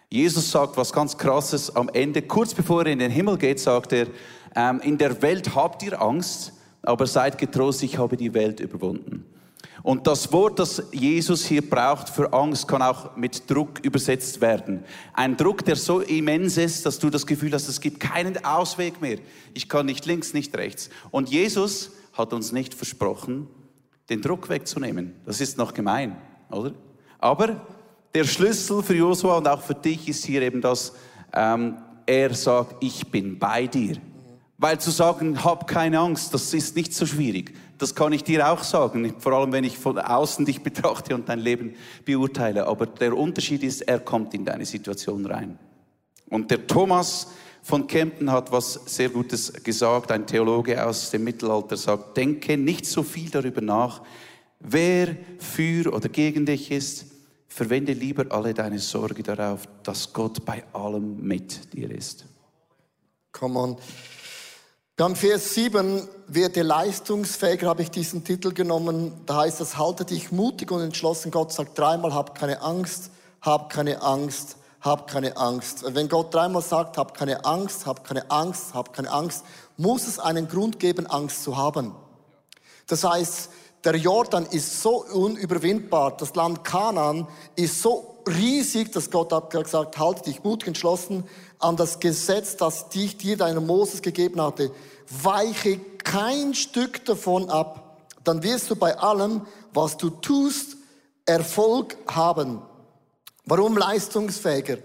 Jesus 0.09 0.51
sagt 0.51 0.77
was 0.77 0.93
ganz 0.93 1.17
Krasses 1.17 1.75
am 1.75 1.89
Ende. 1.89 2.21
Kurz 2.21 2.53
bevor 2.53 2.85
er 2.85 2.91
in 2.91 2.99
den 2.99 3.11
Himmel 3.11 3.37
geht, 3.37 3.59
sagt 3.59 3.93
er, 3.93 4.07
ähm, 4.55 4.79
in 4.81 4.97
der 4.97 5.21
Welt 5.21 5.55
habt 5.55 5.83
ihr 5.83 6.01
Angst, 6.01 6.53
aber 6.81 7.07
seid 7.07 7.37
getrost, 7.37 7.83
ich 7.83 7.97
habe 7.97 8.15
die 8.15 8.33
Welt 8.33 8.59
überwunden. 8.59 9.25
Und 9.83 10.07
das 10.07 10.31
Wort, 10.31 10.57
das 10.57 10.81
Jesus 10.91 11.45
hier 11.45 11.67
braucht 11.69 12.09
für 12.09 12.33
Angst, 12.33 12.67
kann 12.67 12.81
auch 12.81 13.15
mit 13.15 13.49
Druck 13.49 13.79
übersetzt 13.83 14.41
werden. 14.41 14.83
Ein 15.13 15.37
Druck, 15.37 15.63
der 15.63 15.75
so 15.75 15.99
immens 15.99 16.57
ist, 16.57 16.85
dass 16.87 16.97
du 16.97 17.11
das 17.11 17.27
Gefühl 17.27 17.53
hast, 17.53 17.67
es 17.67 17.81
gibt 17.81 17.99
keinen 17.99 18.43
Ausweg 18.43 18.99
mehr. 18.99 19.19
Ich 19.53 19.69
kann 19.69 19.85
nicht 19.85 20.05
links, 20.07 20.33
nicht 20.33 20.57
rechts. 20.57 20.89
Und 21.11 21.29
Jesus 21.29 21.91
hat 22.13 22.33
uns 22.33 22.51
nicht 22.51 22.73
versprochen, 22.73 23.47
den 24.09 24.21
Druck 24.21 24.49
wegzunehmen. 24.49 25.13
Das 25.25 25.41
ist 25.41 25.57
noch 25.57 25.73
gemein, 25.73 26.17
oder? 26.49 26.73
Aber 27.19 27.61
der 28.15 28.23
Schlüssel 28.23 28.81
für 28.81 28.95
Josua 28.95 29.37
und 29.37 29.47
auch 29.47 29.61
für 29.61 29.75
dich 29.75 30.07
ist 30.07 30.23
hier 30.23 30.41
eben 30.41 30.61
das, 30.61 30.93
ähm, 31.33 31.75
er 32.05 32.33
sagt, 32.33 32.81
ich 32.81 33.11
bin 33.11 33.37
bei 33.37 33.67
dir. 33.67 33.97
Weil 34.57 34.79
zu 34.79 34.89
sagen, 34.89 35.43
hab 35.43 35.67
keine 35.67 35.99
Angst, 35.99 36.33
das 36.33 36.53
ist 36.53 36.77
nicht 36.77 36.93
so 36.93 37.05
schwierig. 37.05 37.53
Das 37.77 37.93
kann 37.93 38.13
ich 38.13 38.23
dir 38.23 38.49
auch 38.49 38.63
sagen, 38.63 39.15
vor 39.19 39.33
allem 39.33 39.51
wenn 39.51 39.65
ich 39.65 39.77
von 39.77 39.99
außen 39.99 40.45
dich 40.45 40.61
betrachte 40.63 41.13
und 41.13 41.27
dein 41.27 41.39
Leben 41.39 41.75
beurteile. 42.05 42.67
Aber 42.67 42.85
der 42.85 43.17
Unterschied 43.17 43.63
ist, 43.63 43.81
er 43.81 43.99
kommt 43.99 44.33
in 44.33 44.45
deine 44.45 44.65
Situation 44.65 45.25
rein. 45.25 45.59
Und 46.29 46.49
der 46.51 46.65
Thomas 46.67 47.27
von 47.63 47.85
Kempten 47.85 48.31
hat 48.31 48.49
was 48.49 48.79
sehr 48.85 49.09
Gutes 49.09 49.51
gesagt, 49.61 50.09
ein 50.13 50.25
Theologe 50.25 50.85
aus 50.85 51.11
dem 51.11 51.25
Mittelalter 51.25 51.75
sagt, 51.75 52.15
denke 52.15 52.55
nicht 52.55 52.85
so 52.85 53.03
viel 53.03 53.29
darüber 53.29 53.59
nach, 53.59 54.03
wer 54.61 55.17
für 55.37 55.93
oder 55.93 56.07
gegen 56.07 56.45
dich 56.45 56.71
ist, 56.71 57.14
Verwende 57.55 57.93
lieber 57.93 58.25
alle 58.35 58.53
deine 58.53 58.79
Sorge 58.79 59.23
darauf, 59.23 59.61
dass 59.81 60.11
Gott 60.11 60.43
bei 60.43 60.65
allem 60.73 61.25
mit 61.25 61.73
dir 61.73 61.89
ist. 61.89 62.25
Come 63.31 63.57
on. 63.57 63.77
Beim 64.97 65.15
Vers 65.15 65.53
7, 65.53 66.05
werde 66.27 66.63
leistungsfähiger, 66.63 67.69
habe 67.69 67.83
ich 67.83 67.91
diesen 67.91 68.25
Titel 68.25 68.51
genommen. 68.51 69.13
Da 69.25 69.37
heißt 69.37 69.61
es, 69.61 69.77
halte 69.77 70.03
dich 70.03 70.33
mutig 70.33 70.69
und 70.69 70.81
entschlossen. 70.81 71.31
Gott 71.31 71.53
sagt 71.53 71.79
dreimal, 71.79 72.13
hab 72.13 72.37
keine 72.37 72.61
Angst, 72.61 73.09
hab 73.39 73.69
keine 73.69 74.01
Angst, 74.01 74.57
hab 74.81 75.09
keine 75.09 75.37
Angst. 75.37 75.85
Wenn 75.95 76.09
Gott 76.09 76.33
dreimal 76.33 76.61
sagt, 76.61 76.97
hab 76.97 77.17
keine 77.17 77.45
Angst, 77.45 77.85
hab 77.85 78.03
keine 78.03 78.29
Angst, 78.31 78.73
hab 78.73 78.91
keine 78.91 79.11
Angst, 79.11 79.45
muss 79.77 80.07
es 80.07 80.19
einen 80.19 80.49
Grund 80.49 80.77
geben, 80.81 81.07
Angst 81.07 81.43
zu 81.43 81.55
haben. 81.55 81.95
Das 82.87 83.05
heißt, 83.05 83.49
der 83.85 83.97
Jordan 83.97 84.47
ist 84.47 84.81
so 84.81 85.05
unüberwindbar. 85.05 86.17
Das 86.17 86.33
Land 86.33 86.63
Kanaan 86.63 87.27
ist 87.55 87.81
so 87.81 88.15
riesig, 88.27 88.91
dass 88.91 89.11
Gott 89.11 89.31
hat 89.31 89.51
gesagt, 89.51 89.99
halte 89.99 90.23
dich 90.23 90.43
mutig 90.43 90.69
entschlossen 90.69 91.23
an 91.59 91.77
das 91.77 91.99
Gesetz, 91.99 92.57
das 92.57 92.89
dich 92.89 93.17
dir 93.17 93.37
deiner 93.37 93.61
Moses 93.61 94.01
gegeben 94.01 94.41
hatte. 94.41 94.71
Weiche 95.09 95.79
kein 96.03 96.55
Stück 96.55 97.05
davon 97.05 97.49
ab. 97.49 97.99
Dann 98.23 98.41
wirst 98.41 98.71
du 98.71 98.75
bei 98.75 98.97
allem, 98.97 99.41
was 99.73 99.97
du 99.97 100.09
tust, 100.09 100.77
Erfolg 101.25 101.95
haben. 102.07 102.61
Warum 103.45 103.77
leistungsfähiger? 103.77 104.77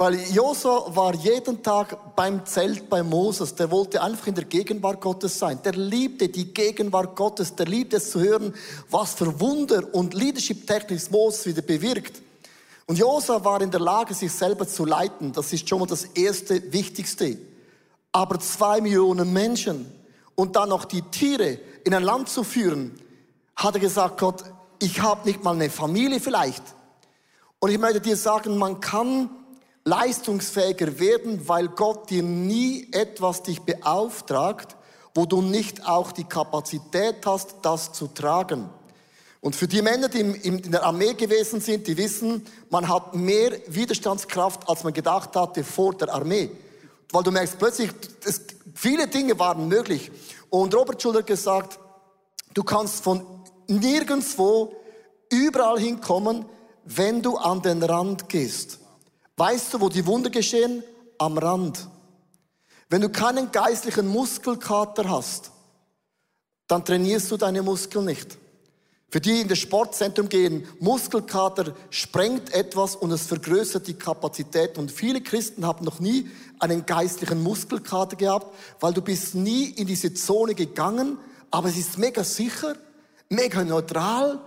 Weil 0.00 0.14
Josua 0.30 0.94
war 0.94 1.12
jeden 1.12 1.60
Tag 1.60 2.14
beim 2.14 2.46
Zelt 2.46 2.88
bei 2.88 3.02
Moses. 3.02 3.56
Der 3.56 3.68
wollte 3.68 4.00
einfach 4.00 4.28
in 4.28 4.36
der 4.36 4.44
Gegenwart 4.44 5.00
Gottes 5.00 5.36
sein. 5.36 5.58
Der 5.64 5.72
liebte 5.72 6.28
die 6.28 6.54
Gegenwart 6.54 7.16
Gottes. 7.16 7.56
Der 7.56 7.66
liebte 7.66 7.96
es 7.96 8.12
zu 8.12 8.20
hören, 8.20 8.54
was 8.90 9.14
für 9.14 9.40
Wunder 9.40 9.82
und 9.92 10.14
Leadership-Technik 10.14 11.10
Moses 11.10 11.46
wieder 11.46 11.62
bewirkt. 11.62 12.22
Und 12.86 12.96
Josua 12.96 13.44
war 13.44 13.60
in 13.60 13.72
der 13.72 13.80
Lage, 13.80 14.14
sich 14.14 14.30
selber 14.30 14.68
zu 14.68 14.84
leiten. 14.84 15.32
Das 15.32 15.52
ist 15.52 15.68
schon 15.68 15.80
mal 15.80 15.86
das 15.86 16.04
erste, 16.04 16.72
wichtigste. 16.72 17.36
Aber 18.12 18.38
zwei 18.38 18.80
Millionen 18.80 19.32
Menschen 19.32 19.92
und 20.36 20.54
dann 20.54 20.68
noch 20.68 20.84
die 20.84 21.02
Tiere 21.02 21.58
in 21.84 21.92
ein 21.92 22.04
Land 22.04 22.28
zu 22.28 22.44
führen, 22.44 22.96
hat 23.56 23.74
er 23.74 23.80
gesagt, 23.80 24.20
Gott, 24.20 24.44
ich 24.78 25.02
habe 25.02 25.26
nicht 25.28 25.42
mal 25.42 25.56
eine 25.56 25.70
Familie 25.70 26.20
vielleicht. 26.20 26.62
Und 27.58 27.72
ich 27.72 27.78
möchte 27.78 28.00
dir 28.00 28.16
sagen, 28.16 28.56
man 28.56 28.78
kann 28.78 29.30
leistungsfähiger 29.88 30.98
werden, 30.98 31.48
weil 31.48 31.68
Gott 31.68 32.10
dir 32.10 32.22
nie 32.22 32.88
etwas 32.92 33.42
dich 33.42 33.62
beauftragt, 33.62 34.76
wo 35.14 35.24
du 35.24 35.40
nicht 35.42 35.86
auch 35.86 36.12
die 36.12 36.24
Kapazität 36.24 37.24
hast, 37.24 37.56
das 37.62 37.92
zu 37.92 38.08
tragen. 38.08 38.68
Und 39.40 39.56
für 39.56 39.68
die 39.68 39.82
Männer, 39.82 40.08
die 40.08 40.20
in 40.20 40.70
der 40.70 40.84
Armee 40.84 41.14
gewesen 41.14 41.60
sind, 41.60 41.86
die 41.86 41.96
wissen, 41.96 42.44
man 42.70 42.88
hat 42.88 43.14
mehr 43.14 43.52
Widerstandskraft, 43.68 44.68
als 44.68 44.84
man 44.84 44.92
gedacht 44.92 45.34
hatte 45.36 45.64
vor 45.64 45.94
der 45.94 46.12
Armee. 46.12 46.50
Weil 47.12 47.22
du 47.22 47.30
merkst 47.30 47.58
plötzlich, 47.58 47.90
es, 48.24 48.42
viele 48.74 49.06
Dinge 49.06 49.38
waren 49.38 49.68
möglich. 49.68 50.10
Und 50.50 50.74
Robert 50.74 51.00
Schuller 51.00 51.20
hat 51.20 51.26
gesagt, 51.26 51.78
du 52.52 52.62
kannst 52.64 53.02
von 53.02 53.24
nirgendwo 53.68 54.72
überall 55.30 55.78
hinkommen, 55.78 56.44
wenn 56.84 57.22
du 57.22 57.36
an 57.36 57.62
den 57.62 57.82
Rand 57.82 58.28
gehst. 58.28 58.80
Weißt 59.38 59.72
du, 59.72 59.80
wo 59.80 59.88
die 59.88 60.04
Wunder 60.04 60.30
geschehen? 60.30 60.82
Am 61.16 61.38
Rand. 61.38 61.86
Wenn 62.90 63.02
du 63.02 63.08
keinen 63.08 63.52
geistlichen 63.52 64.08
Muskelkater 64.08 65.08
hast, 65.08 65.52
dann 66.66 66.84
trainierst 66.84 67.30
du 67.30 67.36
deine 67.36 67.62
Muskeln 67.62 68.04
nicht. 68.04 68.36
Für 69.10 69.20
die 69.20 69.40
in 69.40 69.48
das 69.48 69.58
Sportzentrum 69.58 70.28
gehen, 70.28 70.66
Muskelkater 70.80 71.72
sprengt 71.90 72.52
etwas 72.52 72.96
und 72.96 73.12
es 73.12 73.26
vergrößert 73.26 73.86
die 73.86 73.94
Kapazität. 73.94 74.76
Und 74.76 74.90
viele 74.90 75.20
Christen 75.20 75.64
haben 75.64 75.84
noch 75.84 76.00
nie 76.00 76.28
einen 76.58 76.84
geistlichen 76.84 77.40
Muskelkater 77.40 78.16
gehabt, 78.16 78.52
weil 78.80 78.92
du 78.92 79.02
bist 79.02 79.36
nie 79.36 79.66
in 79.66 79.86
diese 79.86 80.12
Zone 80.14 80.56
gegangen, 80.56 81.16
aber 81.52 81.68
es 81.68 81.78
ist 81.78 81.96
mega 81.96 82.24
sicher, 82.24 82.74
mega 83.28 83.62
neutral 83.62 84.40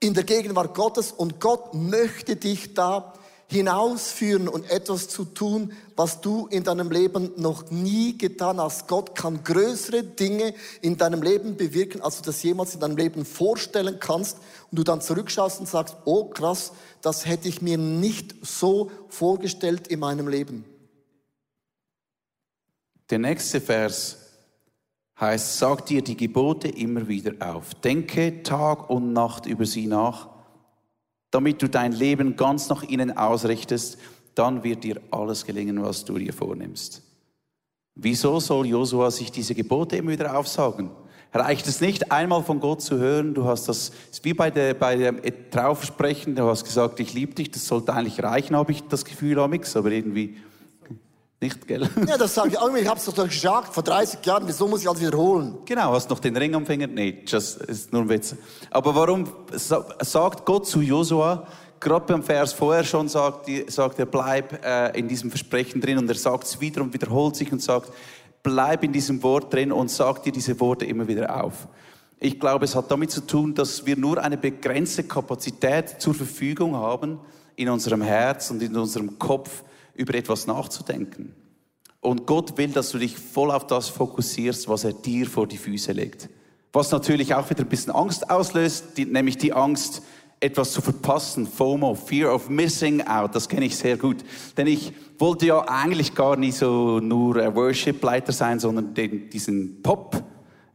in 0.00 0.14
der 0.14 0.24
Gegenwart 0.24 0.74
Gottes 0.74 1.12
und 1.12 1.38
Gott 1.38 1.74
möchte 1.74 2.36
dich 2.36 2.72
da 2.74 3.12
hinausführen 3.52 4.48
und 4.48 4.68
etwas 4.70 5.08
zu 5.08 5.24
tun, 5.24 5.72
was 5.94 6.20
du 6.20 6.46
in 6.48 6.64
deinem 6.64 6.90
Leben 6.90 7.30
noch 7.36 7.70
nie 7.70 8.18
getan 8.18 8.60
hast. 8.60 8.88
Gott 8.88 9.14
kann 9.14 9.44
größere 9.44 10.02
Dinge 10.02 10.54
in 10.80 10.96
deinem 10.96 11.22
Leben 11.22 11.56
bewirken, 11.56 12.00
als 12.00 12.16
du 12.16 12.22
das 12.24 12.42
jemals 12.42 12.74
in 12.74 12.80
deinem 12.80 12.96
Leben 12.96 13.24
vorstellen 13.24 13.98
kannst. 14.00 14.38
Und 14.70 14.78
du 14.78 14.82
dann 14.82 15.00
zurückschaust 15.00 15.60
und 15.60 15.68
sagst, 15.68 15.96
oh 16.04 16.24
krass, 16.24 16.72
das 17.02 17.26
hätte 17.26 17.48
ich 17.48 17.62
mir 17.62 17.78
nicht 17.78 18.34
so 18.42 18.90
vorgestellt 19.08 19.86
in 19.86 20.00
meinem 20.00 20.28
Leben. 20.28 20.64
Der 23.10 23.18
nächste 23.18 23.60
Vers 23.60 24.18
heißt, 25.20 25.58
sag 25.58 25.86
dir 25.86 26.02
die 26.02 26.16
Gebote 26.16 26.68
immer 26.68 27.06
wieder 27.06 27.34
auf. 27.40 27.74
Denke 27.74 28.42
Tag 28.42 28.90
und 28.90 29.12
Nacht 29.12 29.46
über 29.46 29.66
sie 29.66 29.86
nach 29.86 30.31
damit 31.32 31.60
du 31.60 31.68
dein 31.68 31.90
Leben 31.90 32.36
ganz 32.36 32.68
nach 32.68 32.84
innen 32.84 33.16
ausrichtest, 33.16 33.98
dann 34.36 34.62
wird 34.62 34.84
dir 34.84 35.00
alles 35.10 35.44
gelingen, 35.44 35.82
was 35.82 36.04
du 36.04 36.16
dir 36.16 36.32
vornimmst. 36.32 37.02
Wieso 37.94 38.38
soll 38.38 38.66
Josua 38.66 39.10
sich 39.10 39.32
diese 39.32 39.54
Gebote 39.54 39.96
immer 39.96 40.12
wieder 40.12 40.38
aufsagen? 40.38 40.90
Reicht 41.34 41.66
es 41.66 41.80
nicht, 41.80 42.12
einmal 42.12 42.42
von 42.42 42.60
Gott 42.60 42.82
zu 42.82 42.98
hören? 42.98 43.32
Du 43.32 43.44
hast 43.44 43.66
das, 43.66 43.92
wie 44.22 44.34
bei, 44.34 44.50
der, 44.50 44.74
bei 44.74 44.96
dem 44.96 45.20
Draufsprechen, 45.50 46.34
du 46.36 46.44
hast 46.44 46.64
gesagt, 46.64 47.00
ich 47.00 47.14
liebe 47.14 47.34
dich, 47.34 47.50
das 47.50 47.66
sollte 47.66 47.94
eigentlich 47.94 48.22
reichen, 48.22 48.54
habe 48.54 48.72
ich 48.72 48.82
das 48.88 49.04
Gefühl, 49.04 49.38
Amix, 49.38 49.74
aber 49.74 49.90
irgendwie 49.90 50.36
nicht, 51.42 51.66
gell? 51.66 51.88
Ja, 52.06 52.16
das 52.16 52.34
sage 52.34 52.50
ich 52.50 52.58
auch 52.58 52.68
immer. 52.68 52.78
Ich 52.78 52.88
habe 52.88 52.98
es 52.98 53.04
doch 53.04 53.28
gesagt 53.28 53.74
vor 53.74 53.82
30 53.82 54.24
Jahren. 54.24 54.44
Wieso 54.46 54.66
muss 54.66 54.80
ich 54.80 54.88
alles 54.88 55.00
wiederholen? 55.00 55.58
Genau, 55.64 55.92
hast 55.92 56.08
noch 56.08 56.20
den 56.20 56.36
Ring 56.36 56.54
am 56.54 56.64
Finger? 56.64 56.86
Nee, 56.86 57.24
das 57.30 57.56
ist 57.56 57.92
nur 57.92 58.02
ein 58.02 58.08
Witz. 58.08 58.34
Aber 58.70 58.94
warum 58.94 59.24
sagt 59.52 60.46
Gott 60.46 60.66
zu 60.66 60.80
Josua, 60.80 61.46
gerade 61.80 62.06
beim 62.06 62.22
Vers 62.22 62.52
vorher 62.52 62.84
schon 62.84 63.08
sagt, 63.08 63.50
sagt 63.66 63.98
er, 63.98 64.06
bleib 64.06 64.64
äh, 64.64 64.98
in 64.98 65.08
diesem 65.08 65.30
Versprechen 65.30 65.80
drin 65.80 65.98
und 65.98 66.08
er 66.08 66.14
sagt 66.14 66.44
es 66.44 66.60
wieder 66.60 66.80
und 66.80 66.94
wiederholt 66.94 67.36
sich 67.36 67.52
und 67.52 67.60
sagt, 67.60 67.92
bleib 68.42 68.84
in 68.84 68.92
diesem 68.92 69.22
Wort 69.22 69.52
drin 69.52 69.72
und 69.72 69.90
sag 69.90 70.22
dir 70.22 70.32
diese 70.32 70.58
Worte 70.60 70.86
immer 70.86 71.06
wieder 71.06 71.44
auf. 71.44 71.68
Ich 72.18 72.38
glaube, 72.38 72.64
es 72.64 72.76
hat 72.76 72.90
damit 72.90 73.10
zu 73.10 73.26
tun, 73.26 73.52
dass 73.54 73.84
wir 73.84 73.96
nur 73.96 74.22
eine 74.22 74.36
begrenzte 74.36 75.02
Kapazität 75.02 76.00
zur 76.00 76.14
Verfügung 76.14 76.76
haben, 76.76 77.18
in 77.56 77.68
unserem 77.68 78.00
Herz 78.00 78.50
und 78.50 78.62
in 78.62 78.76
unserem 78.76 79.18
Kopf 79.18 79.62
über 79.94 80.14
etwas 80.14 80.46
nachzudenken. 80.46 81.34
Und 82.00 82.26
Gott 82.26 82.58
will, 82.58 82.68
dass 82.68 82.90
du 82.90 82.98
dich 82.98 83.16
voll 83.16 83.50
auf 83.50 83.66
das 83.66 83.88
fokussierst, 83.88 84.68
was 84.68 84.84
er 84.84 84.92
dir 84.92 85.26
vor 85.26 85.46
die 85.46 85.56
Füße 85.56 85.92
legt. 85.92 86.28
Was 86.72 86.90
natürlich 86.90 87.34
auch 87.34 87.48
wieder 87.50 87.62
ein 87.62 87.68
bisschen 87.68 87.92
Angst 87.92 88.28
auslöst, 88.30 88.96
die, 88.96 89.04
nämlich 89.04 89.38
die 89.38 89.52
Angst, 89.52 90.02
etwas 90.40 90.72
zu 90.72 90.80
verpassen. 90.80 91.46
FOMO, 91.46 91.94
Fear 91.94 92.34
of 92.34 92.48
Missing 92.48 93.02
Out, 93.02 93.34
das 93.34 93.48
kenne 93.48 93.66
ich 93.66 93.76
sehr 93.76 93.96
gut. 93.96 94.16
Denn 94.56 94.66
ich 94.66 94.92
wollte 95.18 95.46
ja 95.46 95.60
eigentlich 95.68 96.14
gar 96.14 96.36
nicht 96.36 96.56
so 96.56 96.98
nur 96.98 97.36
Worship-Leiter 97.54 98.32
sein, 98.32 98.58
sondern 98.58 98.94
den, 98.94 99.30
diesen 99.30 99.82
Pop 99.82 100.22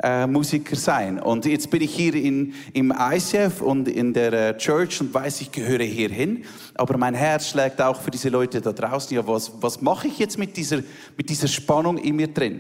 äh, 0.04 0.28
Musiker 0.28 0.76
sein. 0.76 1.20
Und 1.20 1.46
jetzt 1.46 1.70
bin 1.72 1.82
ich 1.82 1.94
hier 1.94 2.14
in, 2.14 2.54
im 2.74 2.94
ICF 2.98 3.62
und 3.62 3.88
in 3.88 4.14
der 4.14 4.34
äh, 4.34 4.58
Church 4.58 5.02
und 5.02 5.14
weiß, 5.14 5.42
ich 5.42 5.52
gehöre 5.52 5.84
hier 5.84 6.10
hin. 6.10 6.44
Aber 6.76 6.98
mein 6.98 7.16
Herz 7.16 7.50
schlägt 7.50 7.82
auch 7.82 8.00
für 8.00 8.12
diese 8.12 8.30
Leute 8.30 8.62
da 8.62 8.72
draußen. 8.72 9.16
Ja, 9.16 9.26
was, 9.26 9.52
was 9.60 9.82
mache 9.82 10.08
ich 10.08 10.20
jetzt 10.20 10.38
mit 10.38 10.56
dieser, 10.56 10.84
mit 11.18 11.30
dieser 11.30 11.48
Spannung 11.48 11.98
in 11.98 12.16
mir 12.16 12.28
drin? 12.28 12.60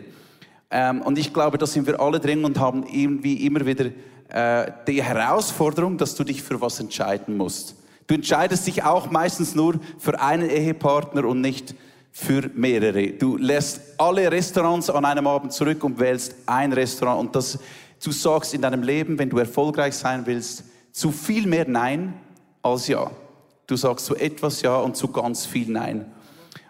Ähm, 0.71 1.02
und 1.02 1.17
ich 1.17 1.32
glaube, 1.34 1.58
da 1.58 1.67
sind 1.67 1.86
wir 1.86 2.00
alle 2.00 2.19
drin 2.19 2.43
und 2.43 2.60
haben 2.60 2.86
irgendwie 2.91 3.45
immer 3.45 3.65
wieder 3.65 3.86
äh, 4.30 4.71
die 4.88 5.02
Herausforderung, 5.04 5.97
dass 5.97 6.15
du 6.15 6.23
dich 6.23 6.41
für 6.41 6.60
was 6.60 6.80
entscheiden 6.80 7.38
musst. 7.38 7.76
Du 8.08 8.15
entscheidest 8.15 8.65
dich 8.65 8.84
auch 8.84 9.12
meistens 9.12 9.54
nur 9.54 9.80
für 10.00 10.19
einen 10.19 10.50
Ehepartner 10.50 11.26
und 11.26 11.41
nicht 11.41 11.71
für 11.71 11.87
mehrere. 12.56 13.08
Du 13.13 13.38
lässt 13.38 13.82
alle 13.98 14.32
Restaurants 14.32 14.89
an 14.89 15.06
einem 15.06 15.28
Abend 15.28 15.54
zurück 15.54 15.84
und 15.84 16.00
wählst 16.00 16.36
ein 16.46 16.74
Restaurant. 16.74 17.20
Und 17.20 17.36
das, 17.36 17.60
du 18.04 18.12
sagst 18.12 18.54
in 18.54 18.62
deinem 18.62 18.84
Leben, 18.84 19.17
wenn 19.20 19.30
du 19.30 19.38
erfolgreich 19.38 19.96
sein 19.96 20.26
willst, 20.26 20.63
zu 20.91 21.12
viel 21.12 21.48
mehr 21.48 21.67
Nein 21.67 22.13
als 22.62 22.88
Ja. 22.88 23.12
Du 23.67 23.76
sagst 23.76 24.06
zu 24.06 24.15
etwas 24.15 24.62
Ja 24.62 24.78
und 24.78 24.96
zu 24.96 25.10
ganz 25.10 25.46
viel 25.46 25.70
Nein. 25.70 26.06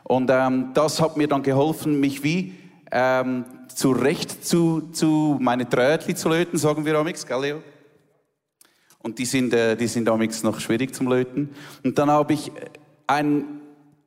Und 0.03 0.29
ähm, 0.31 0.71
das 0.73 1.01
hat 1.01 1.17
mir 1.17 1.27
dann 1.27 1.43
geholfen, 1.43 1.99
mich 1.99 2.23
wie 2.23 2.53
ähm, 2.91 3.45
zurecht 3.73 4.45
zu, 4.45 4.89
zu 4.91 5.37
meine 5.39 5.67
Trötli 5.67 6.15
zu 6.15 6.29
löten, 6.29 6.57
sagen 6.57 6.85
wir 6.85 6.95
amix, 6.95 7.25
gell 7.25 7.41
Leo? 7.41 7.61
Und 8.99 9.19
die 9.19 9.25
sind, 9.25 9.53
äh, 9.53 9.75
die 9.75 9.87
sind 9.87 10.09
amix 10.09 10.43
noch 10.43 10.59
schwierig 10.59 10.95
zum 10.95 11.07
Löten. 11.07 11.49
Und 11.83 11.97
dann 11.97 12.09
habe 12.09 12.33
ich 12.33 12.51
ein 13.05 13.56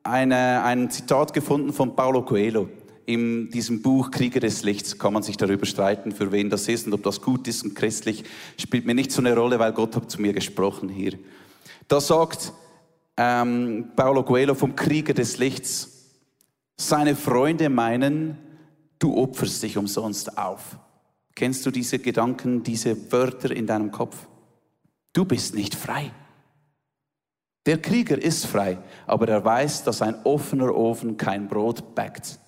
eine, 0.03 0.63
ein 0.63 0.89
Zitat 0.89 1.33
gefunden 1.33 1.73
von 1.73 1.95
Paulo 1.95 2.23
Coelho. 2.23 2.69
In 3.05 3.49
diesem 3.49 3.81
Buch 3.81 4.11
Krieger 4.11 4.39
des 4.39 4.63
Lichts 4.63 4.97
kann 4.97 5.13
man 5.13 5.23
sich 5.23 5.37
darüber 5.37 5.65
streiten, 5.65 6.11
für 6.11 6.31
wen 6.31 6.49
das 6.49 6.67
ist 6.67 6.85
und 6.87 6.93
ob 6.93 7.03
das 7.03 7.21
gut 7.21 7.47
ist 7.47 7.63
und 7.63 7.75
christlich, 7.75 8.23
spielt 8.57 8.85
mir 8.85 8.93
nicht 8.93 9.11
so 9.11 9.21
eine 9.21 9.35
Rolle, 9.35 9.59
weil 9.59 9.73
Gott 9.73 9.95
hat 9.95 10.09
zu 10.09 10.21
mir 10.21 10.33
gesprochen 10.33 10.87
hier. 10.87 11.17
Da 11.87 11.99
sagt 11.99 12.53
ähm, 13.17 13.91
Paulo 13.95 14.23
Coelho 14.23 14.55
vom 14.55 14.75
Krieger 14.75 15.13
des 15.13 15.37
Lichts, 15.37 16.05
seine 16.77 17.15
Freunde 17.15 17.69
meinen, 17.69 18.37
du 18.99 19.17
opferst 19.17 19.61
dich 19.63 19.77
umsonst 19.77 20.37
auf. 20.37 20.77
Kennst 21.35 21.65
du 21.65 21.71
diese 21.71 21.99
Gedanken, 21.99 22.63
diese 22.63 23.11
Wörter 23.11 23.51
in 23.51 23.67
deinem 23.67 23.91
Kopf? 23.91 24.27
Du 25.13 25.25
bist 25.25 25.55
nicht 25.55 25.75
frei. 25.75 26.11
Der 27.65 27.77
Krieger 27.79 28.21
ist 28.21 28.47
frei, 28.47 28.79
aber 29.05 29.27
er 29.27 29.45
weiß, 29.45 29.83
dass 29.83 30.01
ein 30.01 30.15
offener 30.23 30.75
Ofen 30.75 31.17
kein 31.17 31.47
Brot 31.47 31.93
backt. 31.93 32.39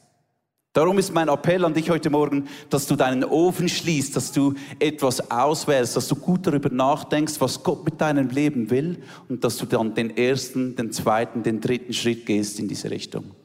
Darum 0.73 0.97
ist 0.97 1.13
mein 1.13 1.27
Appell 1.27 1.63
an 1.65 1.75
dich 1.75 1.91
heute 1.91 2.09
Morgen, 2.09 2.47
dass 2.71 2.87
du 2.87 2.95
deinen 2.95 3.23
Ofen 3.23 3.69
schließt, 3.69 4.15
dass 4.15 4.31
du 4.31 4.55
etwas 4.79 5.29
auswählst, 5.29 5.95
dass 5.95 6.07
du 6.07 6.15
gut 6.15 6.47
darüber 6.47 6.69
nachdenkst, 6.69 7.39
was 7.39 7.61
Gott 7.61 7.85
mit 7.85 8.01
deinem 8.01 8.29
Leben 8.29 8.71
will 8.71 9.03
und 9.29 9.43
dass 9.43 9.57
du 9.57 9.67
dann 9.67 9.93
den 9.93 10.17
ersten, 10.17 10.75
den 10.75 10.91
zweiten, 10.91 11.43
den 11.43 11.61
dritten 11.61 11.93
Schritt 11.93 12.25
gehst 12.25 12.59
in 12.59 12.67
diese 12.67 12.89
Richtung. 12.89 13.35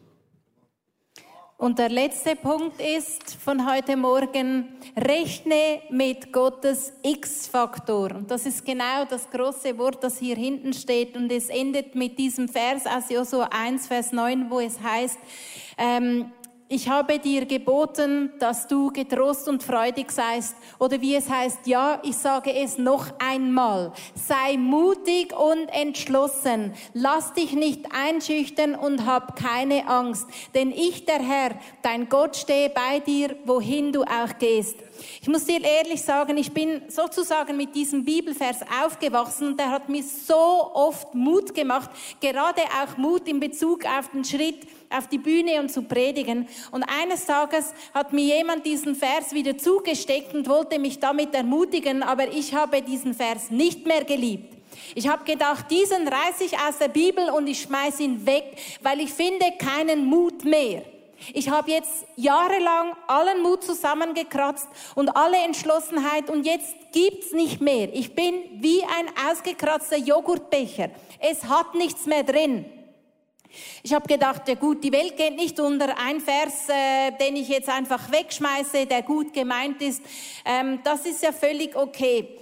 Und 1.60 1.80
der 1.80 1.88
letzte 1.88 2.36
Punkt 2.36 2.80
ist 2.80 3.34
von 3.34 3.68
heute 3.68 3.96
Morgen, 3.96 4.78
rechne 4.96 5.82
mit 5.90 6.32
Gottes 6.32 6.92
X-Faktor. 7.02 8.12
Und 8.14 8.30
das 8.30 8.46
ist 8.46 8.64
genau 8.64 9.04
das 9.04 9.28
große 9.28 9.76
Wort, 9.76 10.04
das 10.04 10.18
hier 10.18 10.36
hinten 10.36 10.72
steht. 10.72 11.16
Und 11.16 11.32
es 11.32 11.48
endet 11.48 11.96
mit 11.96 12.16
diesem 12.16 12.48
Vers 12.48 12.86
aus 12.86 13.10
Josua 13.10 13.48
1, 13.50 13.88
Vers 13.88 14.12
9, 14.12 14.48
wo 14.48 14.60
es 14.60 14.80
heißt, 14.80 15.18
ähm, 15.78 16.30
ich 16.70 16.90
habe 16.90 17.18
dir 17.18 17.46
geboten, 17.46 18.30
dass 18.38 18.66
du 18.66 18.90
getrost 18.92 19.48
und 19.48 19.62
freudig 19.62 20.10
seist. 20.10 20.54
Oder 20.78 21.00
wie 21.00 21.14
es 21.14 21.30
heißt, 21.30 21.66
ja, 21.66 21.98
ich 22.02 22.16
sage 22.16 22.52
es 22.54 22.76
noch 22.76 23.06
einmal. 23.18 23.92
Sei 24.14 24.58
mutig 24.58 25.34
und 25.34 25.68
entschlossen. 25.68 26.74
Lass 26.92 27.32
dich 27.32 27.54
nicht 27.54 27.86
einschüchtern 27.92 28.74
und 28.74 29.06
hab 29.06 29.34
keine 29.34 29.88
Angst. 29.88 30.26
Denn 30.54 30.70
ich, 30.70 31.06
der 31.06 31.20
Herr, 31.20 31.50
dein 31.80 32.10
Gott, 32.10 32.36
stehe 32.36 32.68
bei 32.68 33.00
dir, 33.00 33.34
wohin 33.46 33.90
du 33.92 34.02
auch 34.02 34.38
gehst. 34.38 34.76
Ich 35.20 35.28
muss 35.28 35.44
dir 35.44 35.62
ehrlich 35.62 36.02
sagen, 36.02 36.36
ich 36.36 36.52
bin 36.52 36.82
sozusagen 36.88 37.56
mit 37.56 37.74
diesem 37.74 38.04
Bibelvers 38.04 38.60
aufgewachsen 38.84 39.48
und 39.48 39.60
der 39.60 39.70
hat 39.70 39.88
mir 39.88 40.02
so 40.02 40.34
oft 40.34 41.14
Mut 41.14 41.54
gemacht, 41.54 41.90
gerade 42.20 42.62
auch 42.62 42.96
Mut 42.96 43.28
in 43.28 43.40
Bezug 43.40 43.84
auf 43.84 44.08
den 44.10 44.24
Schritt 44.24 44.66
auf 44.90 45.06
die 45.08 45.18
Bühne 45.18 45.60
und 45.60 45.70
zu 45.70 45.82
predigen. 45.82 46.48
Und 46.70 46.84
eines 46.84 47.26
Tages 47.26 47.72
hat 47.92 48.12
mir 48.12 48.36
jemand 48.36 48.64
diesen 48.64 48.94
Vers 48.94 49.32
wieder 49.32 49.56
zugesteckt 49.58 50.34
und 50.34 50.48
wollte 50.48 50.78
mich 50.78 50.98
damit 50.98 51.34
ermutigen, 51.34 52.02
aber 52.02 52.28
ich 52.32 52.54
habe 52.54 52.82
diesen 52.82 53.14
Vers 53.14 53.50
nicht 53.50 53.86
mehr 53.86 54.04
geliebt. 54.04 54.54
Ich 54.94 55.08
habe 55.08 55.24
gedacht, 55.24 55.70
diesen 55.70 56.08
reiße 56.08 56.44
ich 56.44 56.58
aus 56.58 56.78
der 56.78 56.88
Bibel 56.88 57.30
und 57.30 57.46
ich 57.46 57.62
schmeiß 57.62 58.00
ihn 58.00 58.24
weg, 58.26 58.44
weil 58.82 59.00
ich 59.00 59.12
finde 59.12 59.44
keinen 59.58 60.06
Mut 60.06 60.44
mehr. 60.44 60.82
Ich 61.34 61.48
habe 61.48 61.70
jetzt 61.70 62.06
jahrelang 62.16 62.96
allen 63.06 63.42
Mut 63.42 63.64
zusammengekratzt 63.64 64.68
und 64.94 65.10
alle 65.16 65.38
Entschlossenheit 65.38 66.30
und 66.30 66.44
jetzt 66.44 66.74
gibt's 66.92 67.32
nicht 67.32 67.60
mehr. 67.60 67.92
Ich 67.92 68.14
bin 68.14 68.34
wie 68.62 68.82
ein 68.82 69.10
ausgekratzter 69.28 69.98
Joghurtbecher. 69.98 70.90
Es 71.18 71.44
hat 71.44 71.74
nichts 71.74 72.06
mehr 72.06 72.22
drin. 72.22 72.64
Ich 73.82 73.94
habe 73.94 74.06
gedacht, 74.06 74.46
ja 74.48 74.54
gut, 74.54 74.84
die 74.84 74.92
Welt 74.92 75.16
geht 75.16 75.36
nicht 75.36 75.58
unter. 75.58 75.96
Ein 75.98 76.20
Vers, 76.20 76.68
äh, 76.68 77.12
den 77.12 77.36
ich 77.36 77.48
jetzt 77.48 77.68
einfach 77.68 78.10
wegschmeiße, 78.10 78.86
der 78.86 79.02
gut 79.02 79.32
gemeint 79.32 79.80
ist, 79.80 80.02
ähm, 80.44 80.80
das 80.84 81.06
ist 81.06 81.22
ja 81.22 81.32
völlig 81.32 81.74
okay. 81.74 82.38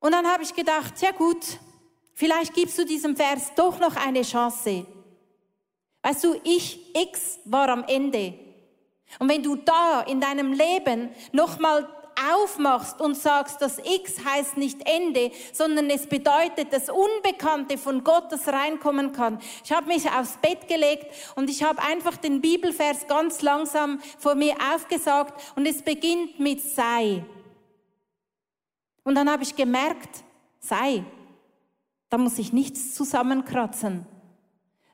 Und 0.00 0.12
dann 0.12 0.26
habe 0.26 0.42
ich 0.42 0.54
gedacht, 0.54 1.00
ja 1.00 1.10
gut, 1.12 1.44
vielleicht 2.14 2.54
gibst 2.54 2.78
du 2.78 2.84
diesem 2.84 3.16
Vers 3.16 3.52
doch 3.56 3.78
noch 3.78 3.96
eine 3.96 4.22
Chance. 4.22 4.86
Weißt 6.06 6.22
du, 6.22 6.36
ich 6.44 6.94
X 6.94 7.40
war 7.46 7.68
am 7.68 7.82
Ende. 7.82 8.32
Und 9.18 9.28
wenn 9.28 9.42
du 9.42 9.56
da 9.56 10.02
in 10.02 10.20
deinem 10.20 10.52
Leben 10.52 11.10
nochmal 11.32 11.88
aufmachst 12.32 13.00
und 13.00 13.16
sagst, 13.16 13.60
das 13.60 13.78
X 13.78 14.24
heißt 14.24 14.56
nicht 14.56 14.88
Ende, 14.88 15.32
sondern 15.52 15.90
es 15.90 16.06
bedeutet 16.06 16.72
das 16.72 16.90
Unbekannte 16.90 17.76
von 17.76 18.04
Gott, 18.04 18.30
das 18.30 18.46
reinkommen 18.46 19.10
kann. 19.10 19.40
Ich 19.64 19.72
habe 19.72 19.88
mich 19.88 20.08
aufs 20.08 20.36
Bett 20.36 20.68
gelegt 20.68 21.06
und 21.34 21.50
ich 21.50 21.64
habe 21.64 21.82
einfach 21.82 22.16
den 22.16 22.40
Bibelvers 22.40 23.08
ganz 23.08 23.42
langsam 23.42 24.00
vor 24.16 24.36
mir 24.36 24.54
aufgesagt 24.76 25.56
und 25.56 25.66
es 25.66 25.82
beginnt 25.82 26.38
mit 26.38 26.62
sei. 26.62 27.24
Und 29.02 29.16
dann 29.16 29.28
habe 29.28 29.42
ich 29.42 29.56
gemerkt, 29.56 30.22
sei, 30.60 31.02
da 32.10 32.16
muss 32.16 32.38
ich 32.38 32.52
nichts 32.52 32.94
zusammenkratzen, 32.94 34.06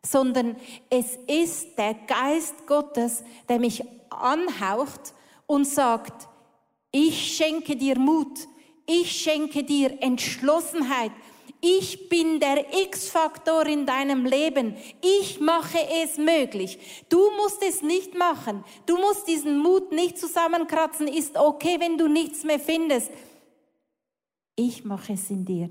sondern 0.04 0.56
es 0.90 1.16
ist 1.26 1.78
der 1.78 1.94
Geist 1.94 2.66
Gottes, 2.66 3.22
der 3.48 3.58
mich 3.58 3.82
anhaucht 4.10 5.14
und 5.46 5.66
sagt, 5.66 6.28
ich 6.90 7.36
schenke 7.36 7.76
dir 7.76 7.98
Mut. 7.98 8.46
Ich 8.86 9.12
schenke 9.12 9.64
dir 9.64 10.02
Entschlossenheit. 10.02 11.12
Ich 11.60 12.08
bin 12.08 12.40
der 12.40 12.66
X-Faktor 12.82 13.66
in 13.66 13.86
deinem 13.86 14.26
Leben. 14.26 14.76
Ich 15.00 15.40
mache 15.40 15.78
es 16.02 16.18
möglich. 16.18 17.04
Du 17.08 17.30
musst 17.36 17.62
es 17.62 17.82
nicht 17.82 18.18
machen. 18.18 18.64
Du 18.84 18.98
musst 18.98 19.28
diesen 19.28 19.58
Mut 19.58 19.92
nicht 19.92 20.18
zusammenkratzen. 20.18 21.06
Ist 21.06 21.36
okay, 21.36 21.76
wenn 21.78 21.96
du 21.96 22.08
nichts 22.08 22.42
mehr 22.42 22.58
findest. 22.58 23.12
Ich 24.56 24.84
mache 24.84 25.12
es 25.12 25.30
in 25.30 25.44
dir. 25.44 25.68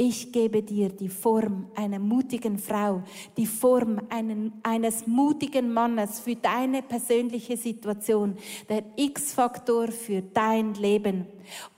Ich 0.00 0.30
gebe 0.30 0.62
dir 0.62 0.90
die 0.90 1.08
Form 1.08 1.72
einer 1.74 1.98
mutigen 1.98 2.56
Frau, 2.56 3.02
die 3.36 3.46
Form 3.46 4.00
einen, 4.10 4.52
eines 4.62 5.08
mutigen 5.08 5.72
Mannes 5.72 6.20
für 6.20 6.36
deine 6.36 6.82
persönliche 6.82 7.56
Situation, 7.56 8.36
der 8.68 8.84
X-Faktor 8.94 9.88
für 9.88 10.22
dein 10.22 10.74
Leben. 10.74 11.26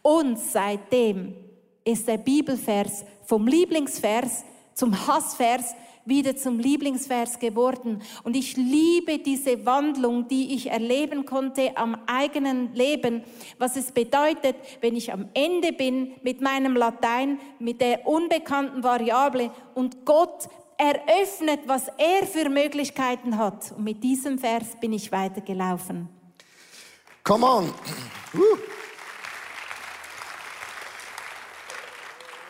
Und 0.02 0.38
seitdem 0.38 1.32
ist 1.82 2.06
der 2.08 2.18
Bibelvers 2.18 3.06
vom 3.24 3.46
Lieblingsvers 3.46 4.44
zum 4.74 4.94
Hassvers 5.06 5.74
wieder 6.04 6.36
zum 6.36 6.58
Lieblingsvers 6.58 7.38
geworden. 7.38 8.02
Und 8.24 8.36
ich 8.36 8.56
liebe 8.56 9.18
diese 9.18 9.64
Wandlung, 9.66 10.28
die 10.28 10.54
ich 10.54 10.70
erleben 10.70 11.24
konnte 11.24 11.76
am 11.76 11.96
eigenen 12.06 12.74
Leben, 12.74 13.22
was 13.58 13.76
es 13.76 13.92
bedeutet, 13.92 14.56
wenn 14.80 14.96
ich 14.96 15.12
am 15.12 15.28
Ende 15.34 15.72
bin 15.72 16.12
mit 16.22 16.40
meinem 16.40 16.76
Latein, 16.76 17.38
mit 17.58 17.80
der 17.80 18.06
unbekannten 18.06 18.82
Variable 18.82 19.50
und 19.74 20.04
Gott 20.04 20.48
eröffnet, 20.76 21.60
was 21.66 21.88
er 21.98 22.26
für 22.26 22.48
Möglichkeiten 22.48 23.36
hat. 23.36 23.72
Und 23.76 23.84
mit 23.84 24.02
diesem 24.02 24.38
Vers 24.38 24.76
bin 24.80 24.92
ich 24.92 25.12
weitergelaufen. 25.12 26.08
Come 27.22 27.46
on. 27.46 27.74
Woo. 28.32 28.79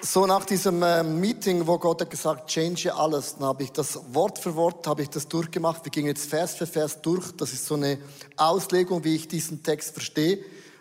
So 0.02 0.26
nach 0.26 0.44
diesem 0.44 0.82
äh, 0.82 1.02
Meeting, 1.02 1.66
wo 1.66 1.78
Gott 1.78 2.00
hat 2.00 2.10
gesagt, 2.10 2.48
change 2.48 2.94
alles, 2.94 3.36
dann 3.36 3.48
habe 3.48 3.62
ich 3.62 3.72
das 3.72 4.00
Wort 4.14 4.38
für 4.38 4.56
Wort, 4.56 4.86
habe 4.86 5.02
ich 5.02 5.10
das 5.10 5.28
durchgemacht. 5.28 5.84
Wir 5.84 5.90
gingen 5.90 6.08
jetzt 6.08 6.28
Vers 6.28 6.54
für 6.54 6.66
Vers 6.66 7.02
durch. 7.02 7.32
Das 7.32 7.52
ist 7.52 7.66
so 7.66 7.74
eine 7.74 7.98
Auslegung, 8.36 9.04
wie 9.04 9.14
ich 9.14 9.28
diesen 9.28 9.62
Text 9.62 9.92
verstehe. 9.92 10.38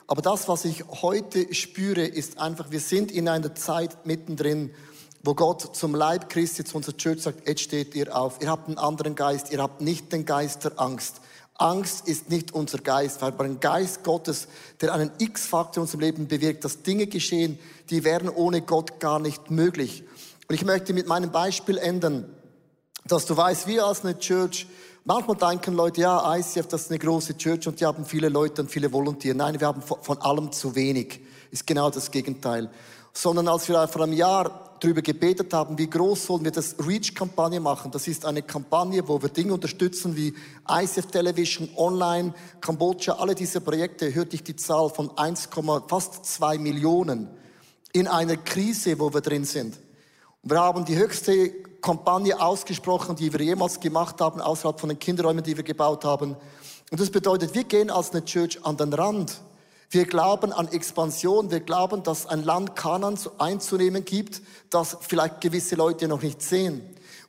Aber 0.07 0.21
das, 0.21 0.47
was 0.47 0.65
ich 0.65 0.85
heute 1.01 1.53
spüre, 1.53 2.05
ist 2.05 2.39
einfach, 2.39 2.71
wir 2.71 2.79
sind 2.79 3.11
in 3.11 3.27
einer 3.27 3.53
Zeit 3.55 4.05
mittendrin, 4.05 4.71
wo 5.21 5.35
Gott 5.35 5.75
zum 5.75 5.93
Leib 5.93 6.29
Christi, 6.29 6.63
zu 6.63 6.77
unserer 6.77 6.97
Church 6.97 7.23
sagt, 7.23 7.47
jetzt 7.47 7.61
steht 7.61 7.95
ihr 7.95 8.15
auf. 8.15 8.41
Ihr 8.41 8.49
habt 8.49 8.67
einen 8.67 8.77
anderen 8.77 9.15
Geist. 9.15 9.51
Ihr 9.51 9.61
habt 9.61 9.81
nicht 9.81 10.11
den 10.13 10.25
Geist 10.25 10.63
der 10.63 10.79
Angst. 10.79 11.21
Angst 11.59 12.07
ist 12.07 12.29
nicht 12.29 12.53
unser 12.53 12.79
Geist, 12.79 13.21
weil 13.21 13.33
ein 13.41 13.59
Geist 13.59 14.03
Gottes, 14.03 14.47
der 14.81 14.93
einen 14.93 15.11
X-Faktor 15.17 15.77
in 15.77 15.81
unserem 15.81 15.99
Leben 16.01 16.27
bewirkt, 16.27 16.63
dass 16.63 16.83
Dinge 16.83 17.07
geschehen, 17.07 17.59
die 17.89 18.03
wären 18.03 18.29
ohne 18.29 18.61
Gott 18.61 18.99
gar 18.99 19.19
nicht 19.19 19.51
möglich. 19.51 20.03
Und 20.47 20.55
ich 20.55 20.65
möchte 20.65 20.93
mit 20.93 21.07
meinem 21.07 21.31
Beispiel 21.31 21.77
enden, 21.77 22.25
dass 23.05 23.25
du 23.25 23.35
weißt, 23.35 23.67
wir 23.67 23.85
als 23.85 24.03
eine 24.03 24.17
Church, 24.17 24.67
manchmal 25.03 25.35
denken 25.35 25.73
Leute, 25.73 26.01
ja, 26.01 26.35
ICF, 26.35 26.67
das 26.67 26.83
ist 26.83 26.91
eine 26.91 26.99
große 26.99 27.37
Church 27.37 27.67
und 27.67 27.79
die 27.79 27.85
haben 27.85 28.05
viele 28.05 28.29
Leute 28.29 28.61
und 28.61 28.71
viele 28.71 28.91
Volontiere. 28.91 29.35
Nein, 29.35 29.59
wir 29.59 29.67
haben 29.67 29.81
von 29.81 30.17
allem 30.19 30.51
zu 30.51 30.75
wenig. 30.75 31.19
Ist 31.51 31.67
genau 31.67 31.89
das 31.89 32.09
Gegenteil. 32.09 32.69
Sondern 33.13 33.47
als 33.47 33.67
wir 33.67 33.87
vor 33.87 34.03
einem 34.03 34.13
Jahr 34.13 34.68
darüber 34.79 35.01
gebetet 35.01 35.53
haben, 35.53 35.77
wie 35.77 35.89
groß 35.89 36.25
sollen 36.25 36.43
wir 36.43 36.51
das 36.51 36.75
Reach-Kampagne 36.79 37.59
machen. 37.59 37.91
Das 37.91 38.07
ist 38.07 38.25
eine 38.25 38.41
Kampagne, 38.41 39.07
wo 39.07 39.21
wir 39.21 39.29
Dinge 39.29 39.53
unterstützen 39.53 40.15
wie 40.15 40.33
ICF 40.69 41.07
Television, 41.07 41.69
Online, 41.75 42.33
Kambodscha, 42.61 43.13
alle 43.13 43.35
diese 43.35 43.61
Projekte, 43.61 44.13
hörte 44.13 44.35
ich 44.35 44.43
die 44.43 44.55
Zahl 44.55 44.89
von 44.89 45.17
1, 45.17 45.49
fast 45.87 46.25
2 46.25 46.57
Millionen 46.57 47.27
in 47.91 48.07
einer 48.07 48.37
Krise, 48.37 48.99
wo 48.99 49.13
wir 49.13 49.21
drin 49.21 49.45
sind. 49.45 49.77
Wir 50.43 50.59
haben 50.59 50.85
die 50.85 50.95
höchste 50.95 51.49
Kampagne 51.81 52.39
ausgesprochen, 52.39 53.15
die 53.15 53.31
wir 53.31 53.41
jemals 53.41 53.79
gemacht 53.79 54.21
haben, 54.21 54.41
außerhalb 54.41 54.79
von 54.79 54.89
den 54.89 54.99
Kinderräumen, 54.99 55.43
die 55.43 55.57
wir 55.57 55.63
gebaut 55.63 56.05
haben. 56.05 56.35
Und 56.91 56.99
das 56.99 57.09
bedeutet, 57.09 57.53
wir 57.53 57.63
gehen 57.63 57.89
als 57.89 58.11
eine 58.11 58.23
Church 58.25 58.63
an 58.65 58.77
den 58.77 58.93
Rand 58.93 59.41
wir 59.91 60.05
glauben 60.05 60.53
an 60.53 60.67
Expansion. 60.67 61.49
Wir 61.49 61.61
glauben, 61.61 62.03
dass 62.03 62.27
ein 62.27 62.43
Land 62.43 62.75
Kanan 62.75 63.17
einzunehmen 63.39 64.05
gibt, 64.05 64.41
das 64.69 64.97
vielleicht 65.01 65.41
gewisse 65.41 65.75
Leute 65.75 66.07
noch 66.07 66.21
nicht 66.21 66.41
sehen. 66.43 66.81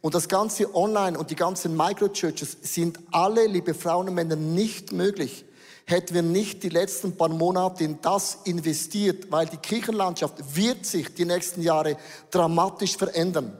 Und 0.02 0.14
das 0.14 0.28
ganze 0.28 0.74
Online 0.74 1.18
und 1.18 1.30
die 1.30 1.36
ganzen 1.36 1.76
Microchurches 1.76 2.56
sind 2.62 2.98
alle, 3.12 3.46
liebe 3.46 3.74
Frauen 3.74 4.08
und 4.08 4.14
Männer, 4.14 4.36
nicht 4.36 4.92
möglich. 4.92 5.44
Hätten 5.86 6.14
wir 6.14 6.22
nicht 6.22 6.62
die 6.62 6.68
letzten 6.68 7.16
paar 7.16 7.30
Monate 7.30 7.84
in 7.84 7.98
das 8.00 8.38
investiert, 8.44 9.32
weil 9.32 9.46
die 9.46 9.56
Kirchenlandschaft 9.56 10.54
wird 10.54 10.86
sich 10.86 11.14
die 11.14 11.24
nächsten 11.24 11.62
Jahre 11.62 11.96
dramatisch 12.30 12.96
verändern. 12.96 13.56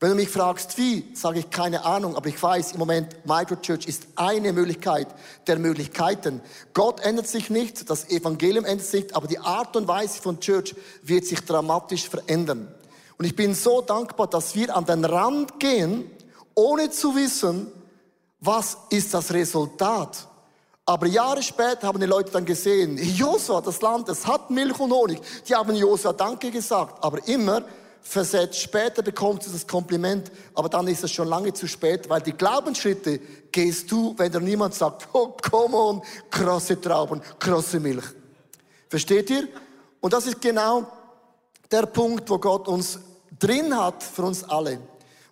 Wenn 0.00 0.10
du 0.10 0.16
mich 0.16 0.28
fragst, 0.28 0.76
wie, 0.76 1.14
sage 1.14 1.38
ich 1.38 1.50
keine 1.50 1.84
Ahnung, 1.84 2.16
aber 2.16 2.28
ich 2.28 2.42
weiß 2.42 2.72
im 2.72 2.78
Moment, 2.78 3.24
Microchurch 3.24 3.86
ist 3.86 4.06
eine 4.16 4.52
Möglichkeit 4.52 5.08
der 5.46 5.58
Möglichkeiten. 5.58 6.40
Gott 6.72 7.00
ändert 7.00 7.28
sich 7.28 7.48
nicht, 7.48 7.88
das 7.88 8.08
Evangelium 8.10 8.64
ändert 8.64 8.86
sich 8.86 9.14
aber 9.14 9.26
die 9.26 9.38
Art 9.38 9.76
und 9.76 9.88
Weise 9.88 10.20
von 10.20 10.40
Church 10.40 10.74
wird 11.02 11.24
sich 11.24 11.40
dramatisch 11.40 12.08
verändern. 12.08 12.72
Und 13.16 13.24
ich 13.24 13.36
bin 13.36 13.54
so 13.54 13.80
dankbar, 13.80 14.26
dass 14.26 14.54
wir 14.54 14.76
an 14.76 14.84
den 14.84 15.04
Rand 15.04 15.60
gehen, 15.60 16.10
ohne 16.54 16.90
zu 16.90 17.14
wissen, 17.14 17.70
was 18.40 18.76
ist 18.90 19.14
das 19.14 19.32
Resultat. 19.32 20.28
Aber 20.86 21.06
Jahre 21.06 21.42
später 21.42 21.86
haben 21.86 22.00
die 22.00 22.06
Leute 22.06 22.30
dann 22.30 22.44
gesehen, 22.44 22.98
Josua, 22.98 23.62
das 23.62 23.80
Land, 23.80 24.08
es 24.10 24.26
hat 24.26 24.50
Milch 24.50 24.78
und 24.78 24.92
Honig. 24.92 25.18
Die 25.48 25.54
haben 25.54 25.74
Josua 25.74 26.12
Danke 26.12 26.50
gesagt, 26.50 27.02
aber 27.02 27.26
immer 27.26 27.62
versetzt. 28.04 28.60
Später 28.60 29.02
bekommst 29.02 29.48
du 29.48 29.50
das 29.50 29.66
Kompliment, 29.66 30.30
aber 30.54 30.68
dann 30.68 30.86
ist 30.86 31.02
es 31.02 31.10
schon 31.10 31.26
lange 31.26 31.52
zu 31.52 31.66
spät, 31.66 32.08
weil 32.08 32.20
die 32.20 32.32
Glaubensschritte 32.32 33.18
gehst 33.50 33.90
du, 33.90 34.14
wenn 34.16 34.30
dir 34.30 34.40
niemand 34.40 34.74
sagt, 34.74 35.08
oh, 35.12 35.34
come 35.50 35.76
on, 35.76 36.02
krasse 36.30 36.80
Trauben, 36.80 37.20
krasse 37.38 37.80
Milch. 37.80 38.04
Versteht 38.88 39.30
ihr? 39.30 39.48
Und 40.00 40.12
das 40.12 40.26
ist 40.26 40.40
genau 40.40 40.86
der 41.70 41.86
Punkt, 41.86 42.28
wo 42.28 42.38
Gott 42.38 42.68
uns 42.68 43.00
drin 43.40 43.76
hat 43.76 44.02
für 44.02 44.22
uns 44.22 44.44
alle. 44.44 44.78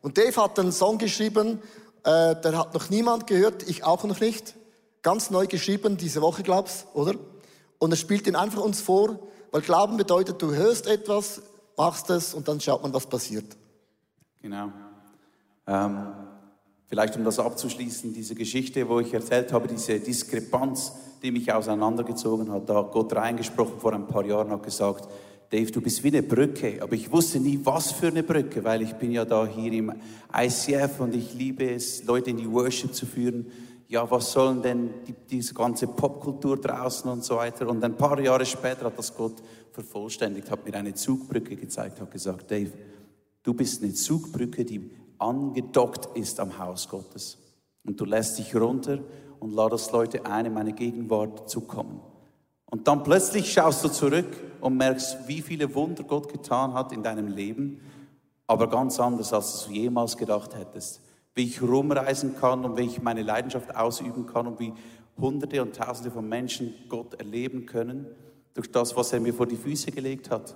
Und 0.01 0.19
Dave 0.19 0.35
hat 0.43 0.59
einen 0.59 0.73
Song 0.73 0.99
geschrieben, 0.99 1.61
äh, 2.05 2.35
der 2.35 2.59
hat 2.59 2.75
noch 2.75 2.91
niemand 2.91 3.27
gehört, 3.27 3.69
ich 3.69 3.85
auch 3.85 4.03
noch 4.05 4.19
nicht. 4.19 4.55
Ganz 5.03 5.31
neu 5.31 5.47
geschrieben, 5.47 5.97
diese 5.97 6.23
Woche, 6.23 6.43
glaubst, 6.43 6.87
oder? 6.95 7.15
Und 7.79 7.93
er 7.93 7.97
spielt 7.97 8.27
ihn 8.27 8.35
einfach 8.35 8.63
uns 8.63 8.81
vor, 8.81 9.19
weil 9.51 9.61
Glauben 9.61 9.97
bedeutet, 9.97 10.41
du 10.41 10.55
hörst 10.55 10.87
etwas, 10.87 11.43
machst 11.77 12.11
es 12.11 12.35
und 12.35 12.49
dann 12.49 12.61
schaut 12.61 12.83
man, 12.83 12.93
was 12.93 13.07
passiert. 13.07 13.57
Genau. 14.41 14.73
Ähm, 15.67 16.07
vielleicht 16.87 17.17
um 17.17 17.25
das 17.25 17.39
abzuschließen, 17.39 18.13
diese 18.13 18.35
Geschichte, 18.35 18.89
wo 18.89 19.01
ich 19.01 19.15
erzählt 19.15 19.53
habe, 19.53 19.69
diese 19.69 20.01
Diskrepanz, 20.01 20.93
die 21.23 21.31
mich 21.31 21.53
auseinandergezogen 21.53 22.51
hat, 22.51 22.69
da 22.69 22.77
hat 22.77 22.93
Gott 22.93 23.15
reingesprochen 23.15 23.79
vor 23.79 23.93
ein 23.93 24.07
paar 24.07 24.25
Jahren, 24.25 24.51
hat 24.51 24.63
gesagt, 24.63 25.09
Dave, 25.51 25.71
du 25.71 25.83
bist 25.83 26.03
wie 26.03 26.09
eine 26.09 26.23
Brücke, 26.23 26.79
aber 26.81 26.95
ich 26.95 27.13
wusste 27.13 27.39
nie, 27.39 27.61
was 27.63 27.93
für 27.93 28.09
eine 28.09 28.23
Brücke, 28.23 28.65
weil 28.65 28.81
ich 28.81 28.95
bin 28.95 29.13
ja 29.13 29.25
da 29.25 29.47
hier 29.47 29.71
im 29.73 29.93
ICF 30.35 30.99
und 31.01 31.15
ich 31.15 31.35
liebe 31.35 31.71
es, 31.71 32.05
Leute 32.05 32.31
in 32.31 32.39
die 32.39 32.51
Worship 32.51 32.95
zu 32.95 33.05
führen. 33.05 33.47
Ja, 33.93 34.11
was 34.11 34.33
sollen 34.33 34.63
denn 34.63 35.05
die, 35.07 35.13
diese 35.13 35.53
ganze 35.53 35.87
Popkultur 35.87 36.59
draußen 36.59 37.11
und 37.11 37.23
so 37.23 37.37
weiter? 37.37 37.69
Und 37.69 37.85
ein 37.85 37.95
paar 37.95 38.19
Jahre 38.21 38.47
später 38.47 38.87
hat 38.87 38.97
das 38.97 39.15
Gott 39.15 39.35
vervollständigt, 39.71 40.51
hat 40.51 40.65
mir 40.65 40.73
eine 40.73 40.95
Zugbrücke 40.95 41.57
gezeigt, 41.57 42.01
hat 42.01 42.11
gesagt, 42.11 42.51
Dave, 42.51 42.73
du 43.43 43.53
bist 43.53 43.83
eine 43.83 43.93
Zugbrücke, 43.93 44.65
die 44.65 44.91
angedockt 45.19 46.17
ist 46.17 46.41
am 46.41 46.59
Haus 46.59 46.89
Gottes. 46.89 47.37
Und 47.85 48.01
du 48.01 48.07
lässt 48.07 48.39
dich 48.39 48.57
runter 48.57 48.99
und 49.41 49.53
ladest 49.53 49.93
Leute 49.93 50.25
ein, 50.25 50.47
in 50.47 50.55
meine 50.55 50.73
Gegenwart 50.73 51.51
zu 51.51 51.61
kommen. 51.61 52.01
Und 52.71 52.89
dann 52.89 53.03
plötzlich 53.03 53.53
schaust 53.53 53.85
du 53.85 53.91
zurück 53.91 54.41
und 54.63 54.79
merkst, 54.79 55.29
wie 55.29 55.43
viele 55.43 55.75
Wunder 55.75 56.05
Gott 56.05 56.33
getan 56.33 56.73
hat 56.73 56.93
in 56.93 57.03
deinem 57.03 57.29
Leben, 57.29 57.79
aber 58.47 58.71
ganz 58.71 58.99
anders, 58.99 59.35
als 59.35 59.67
du 59.67 59.73
jemals 59.73 60.17
gedacht 60.17 60.57
hättest. 60.57 61.03
Wie 61.35 61.45
ich 61.45 61.63
rumreisen 61.63 62.37
kann 62.37 62.65
und 62.65 62.77
wie 62.77 62.83
ich 62.83 63.03
meine 63.03 63.23
Leidenschaft 63.23 63.75
ausüben 63.75 64.27
kann 64.27 64.47
und 64.47 64.61
wie 64.61 64.73
Hunderte 65.19 65.63
und 65.63 65.75
Tausende 65.75 66.11
von 66.11 66.29
Menschen 66.29 66.75
Gott 66.89 67.15
erleben 67.15 67.67
können 67.67 68.07
durch 68.55 68.71
das, 68.71 68.97
was 68.97 69.13
er 69.13 69.21
mir 69.21 69.33
vor 69.33 69.47
die 69.47 69.57
Füße 69.57 69.91
gelegt 69.91 70.31
hat. 70.31 70.55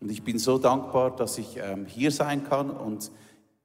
Und 0.00 0.10
ich 0.10 0.22
bin 0.22 0.38
so 0.38 0.58
dankbar, 0.58 1.14
dass 1.14 1.38
ich 1.38 1.56
ähm, 1.56 1.86
hier 1.86 2.10
sein 2.10 2.44
kann 2.44 2.70
und 2.70 3.10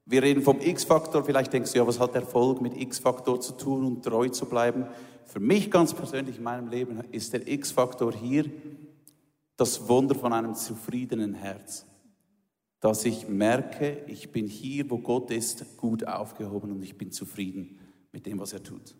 wir 0.06 0.22
reden 0.22 0.42
vom 0.42 0.60
X-Faktor. 0.60 1.24
Vielleicht 1.24 1.54
denkst 1.54 1.72
du, 1.72 1.78
ja, 1.78 1.88
was 1.88 2.00
hat 2.00 2.13
Erfolg 2.16 2.62
mit 2.62 2.76
X-Faktor 2.76 3.39
zu 3.39 3.54
tun 3.54 3.86
und 3.86 4.04
treu 4.04 4.28
zu 4.30 4.46
bleiben? 4.46 4.86
Für 5.26 5.39
mich 5.39 5.72
ganz 5.72 5.94
persönlich 5.94 6.38
in 6.38 6.44
meinem 6.44 6.68
Leben 6.70 7.02
ist 7.12 7.34
der 7.34 7.48
X-Faktor 7.48 8.13
hier 8.13 8.46
das 9.56 9.88
Wunder 9.88 10.16
von 10.16 10.34
einem 10.34 10.56
zufriedenen 10.56 11.34
Herz. 11.36 11.86
Dass 12.84 13.06
ich 13.06 13.30
merke, 13.30 14.04
ich 14.08 14.32
bin 14.32 14.46
hier, 14.46 14.89
wo 14.89 14.98
Gott 14.98 15.32
ist, 15.32 15.78
gut 15.78 16.06
aufgehoben 16.06 16.74
und 16.74 16.84
ich 16.84 16.98
bin 16.98 17.12
zufrieden 17.12 17.80
mit 18.12 18.26
dem, 18.26 18.39
was 18.39 18.52
er 18.52 18.62
tut. 18.62 18.96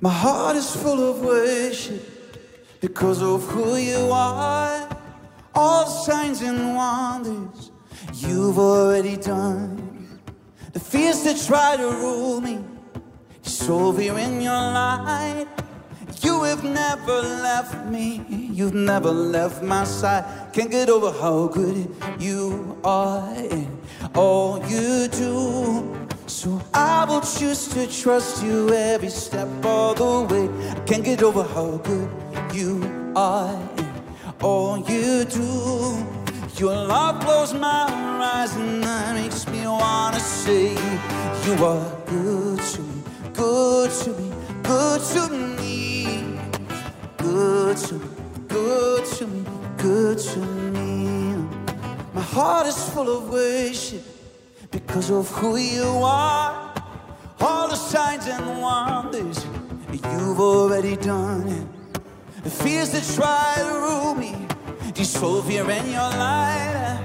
My 0.00 0.10
heart 0.10 0.56
is 0.56 0.70
full 0.70 0.98
of 0.98 1.22
worship. 1.22 2.20
because 2.80 3.22
of 3.22 3.44
who 3.44 3.76
you 3.76 4.10
are. 4.10 4.88
All 5.54 5.86
signs 5.86 6.42
and 6.42 6.74
wonders 6.74 7.70
you've 8.14 8.58
already 8.58 9.16
done. 9.16 10.20
The 10.72 10.80
fears 10.80 11.22
that 11.24 11.36
try 11.46 11.76
to 11.76 11.86
rule 11.86 12.40
me 12.40 12.64
is 13.44 13.68
over 13.68 14.00
in 14.00 14.40
your 14.40 14.52
light. 14.52 15.59
You 16.22 16.42
have 16.42 16.62
never 16.64 17.22
left 17.22 17.86
me, 17.86 18.24
you've 18.28 18.74
never 18.74 19.10
left 19.10 19.62
my 19.62 19.84
side. 19.84 20.24
Can't 20.52 20.70
get 20.70 20.90
over 20.90 21.10
how 21.10 21.46
good 21.48 21.88
you 22.18 22.78
are 22.84 23.26
and 23.34 23.78
all 24.14 24.58
you 24.66 25.08
do. 25.08 26.08
So 26.26 26.60
I 26.74 27.04
will 27.06 27.22
choose 27.22 27.68
to 27.68 27.86
trust 27.86 28.42
you 28.44 28.68
every 28.72 29.08
step 29.08 29.48
of 29.64 29.96
the 29.96 30.26
way. 30.30 30.48
I 30.70 30.80
can't 30.84 31.04
get 31.04 31.22
over 31.22 31.42
how 31.42 31.78
good 31.78 32.10
you 32.52 33.12
are 33.16 33.58
and 33.78 34.02
all 34.42 34.78
you 34.78 35.24
do. 35.24 36.06
Your 36.60 36.74
love 36.74 37.20
blows 37.20 37.54
my 37.54 37.90
horizon 37.90 38.62
and 38.62 38.82
that 38.84 39.14
makes 39.14 39.48
me 39.48 39.66
wanna 39.66 40.20
say 40.20 40.72
you 41.46 41.64
are 41.64 41.96
good 42.04 42.60
to 42.60 42.80
me, 42.82 43.02
good 43.32 43.90
to 43.90 44.10
me, 44.10 44.30
good 44.62 45.00
to 45.00 45.28
me, 45.30 45.89
good 47.30 47.76
to 47.76 47.94
me, 47.94 48.08
good 48.48 49.04
to 49.04 49.26
me, 49.26 49.44
good 49.76 50.18
to 50.18 50.38
me. 50.74 51.34
My 52.12 52.22
heart 52.22 52.66
is 52.66 52.78
full 52.90 53.08
of 53.16 53.30
worship 53.30 54.02
because 54.70 55.10
of 55.10 55.30
who 55.36 55.56
you 55.56 55.90
are. 56.02 56.74
All 57.40 57.68
the 57.68 57.76
signs 57.76 58.26
and 58.26 58.60
wonders 58.60 59.46
you've 59.92 60.40
already 60.40 60.96
done. 60.96 61.46
It. 61.48 61.66
The 62.42 62.50
fears 62.50 62.90
that 62.92 63.04
try 63.14 63.54
to 63.58 63.72
rule 63.86 64.14
me 64.14 64.34
dissolve 64.92 65.48
here 65.48 65.70
in 65.70 65.86
your 65.86 66.10
light. 66.24 67.02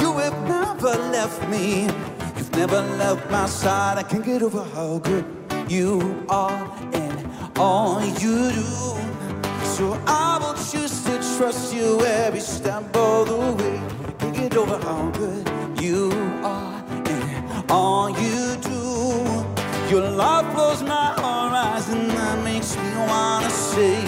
You 0.00 0.12
have 0.18 0.38
never 0.54 0.94
left 1.16 1.40
me. 1.48 1.88
You've 2.36 2.52
never 2.52 2.80
left 3.02 3.30
my 3.30 3.46
side. 3.46 3.98
I 3.98 4.04
can't 4.04 4.24
get 4.24 4.42
over 4.42 4.62
how 4.74 4.98
good 4.98 5.26
you 5.68 6.24
are 6.28 6.64
and 6.92 7.16
all 7.56 8.00
you 8.22 8.52
do. 8.52 9.07
So 9.78 9.96
I 10.08 10.38
will 10.42 10.54
choose 10.54 11.04
to 11.04 11.14
trust 11.36 11.72
you 11.72 12.00
every 12.00 12.40
step 12.40 12.82
of 12.96 13.28
the 13.28 13.38
way. 13.62 13.80
Get 14.32 14.56
over 14.56 14.76
how 14.76 15.08
good 15.10 15.48
you 15.80 16.10
are 16.42 16.82
and 17.06 17.70
all 17.70 18.10
you 18.10 18.56
do. 18.56 18.82
Your 19.88 20.10
love 20.10 20.52
blows 20.52 20.82
my 20.82 21.14
horizon 21.22 22.08
that 22.08 22.42
makes 22.42 22.76
me 22.76 22.90
wanna 23.06 23.50
say 23.50 24.02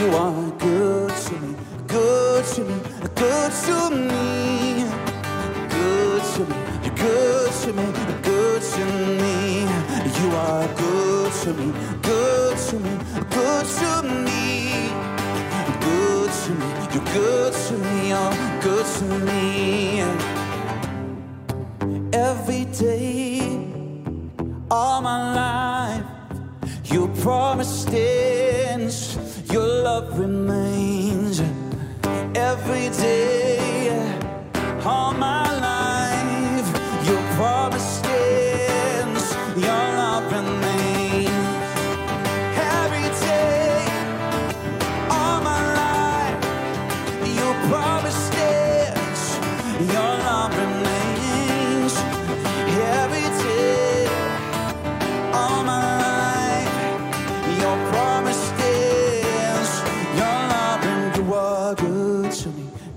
you 0.00 0.08
are 0.16 0.50
good 0.58 1.12
to 1.26 1.34
me, 1.42 1.54
good 1.86 2.44
to 2.54 2.64
me, 2.64 2.76
good 3.14 3.52
to 3.66 3.90
me, 3.90 4.86
good 5.68 6.22
to 6.32 6.42
me, 6.50 6.56
you're 6.82 6.96
good 6.96 7.52
to 7.60 7.72
me, 7.74 7.86
good 8.22 8.62
to 8.72 8.84
me. 9.20 9.34
You 10.18 10.30
are 10.48 10.66
good 10.76 11.32
to 11.42 11.52
me, 11.52 11.72
good 12.00 12.56
to 12.56 12.76
me, 12.80 12.92
good 13.28 13.66
to 13.78 14.02
me, 14.26 14.43
good 17.14 17.52
to 17.52 17.78
me, 17.78 18.08
you're 18.08 18.60
good 18.60 18.84
to 18.84 19.04
me 19.28 20.00
every 22.12 22.64
day, 22.64 23.40
all 24.68 25.00
my 25.00 25.18
life. 25.34 26.04
You 26.86 27.06
promised 27.22 27.82
stands, 27.82 29.16
your 29.52 29.66
love 29.84 30.18
remains 30.18 31.40
every 32.34 32.88
day, 32.90 33.53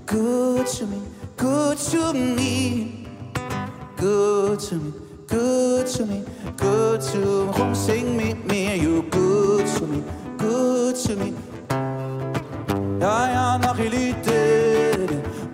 good 0.08 0.66
to 0.66 0.86
me, 0.86 1.02
good 1.36 1.76
to 1.76 2.14
me, 2.14 3.06
good 3.96 4.58
to 4.58 4.74
me, 4.76 4.92
good 5.26 5.86
to 5.86 6.06
me, 6.06 6.24
good 6.56 7.00
to 7.02 7.18
me. 7.18 7.52
Come 7.52 7.74
sing 7.74 8.16
with 8.16 8.42
me, 8.46 8.80
you 8.80 9.02
good 9.10 9.66
to 9.66 9.86
me, 9.86 10.02
good 10.38 10.96
to 10.96 11.16
me. 11.16 11.34
Ja, 13.00 13.58
nog 13.58 13.76
jullie 13.76 14.14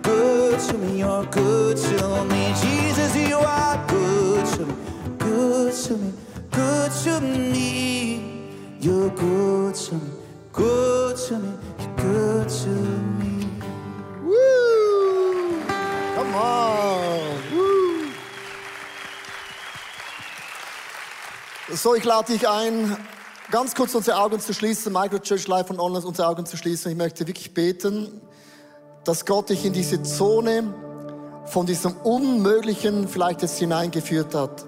Good 0.01 0.59
to 0.67 0.77
me, 0.77 0.97
you're 0.97 1.27
good 1.29 1.77
to 1.77 2.25
me. 2.25 2.53
Jesus, 2.61 3.15
you 3.15 3.37
are 3.37 3.77
good 3.87 4.45
to 4.55 4.65
me, 4.65 4.73
good 5.17 5.73
to 5.83 5.97
me, 5.97 6.13
good 6.51 6.91
to 7.03 7.19
me. 7.21 8.21
You're 8.79 9.09
good 9.09 9.64
So, 21.85 21.93
ich 21.93 22.03
lade 22.03 22.33
dich 22.33 22.49
ein, 22.49 22.97
ganz 23.51 23.75
kurz 23.75 23.93
unsere 23.93 24.17
Augen 24.17 24.39
zu 24.39 24.55
schließen, 24.55 24.91
Microchurch 24.91 25.47
Live 25.47 25.69
und 25.69 25.79
Online 25.79 26.03
unsere 26.03 26.27
Augen 26.27 26.43
zu 26.47 26.57
schließen. 26.57 26.91
Ich 26.91 26.97
möchte 26.97 27.27
wirklich 27.27 27.53
beten, 27.53 28.21
dass 29.03 29.23
Gott 29.23 29.51
dich 29.51 29.63
in 29.65 29.73
diese 29.73 30.01
Zone 30.01 30.73
von 31.45 31.67
diesem 31.67 31.95
Unmöglichen 31.97 33.07
vielleicht 33.07 33.43
jetzt 33.43 33.59
hineingeführt 33.59 34.33
hat. 34.33 34.65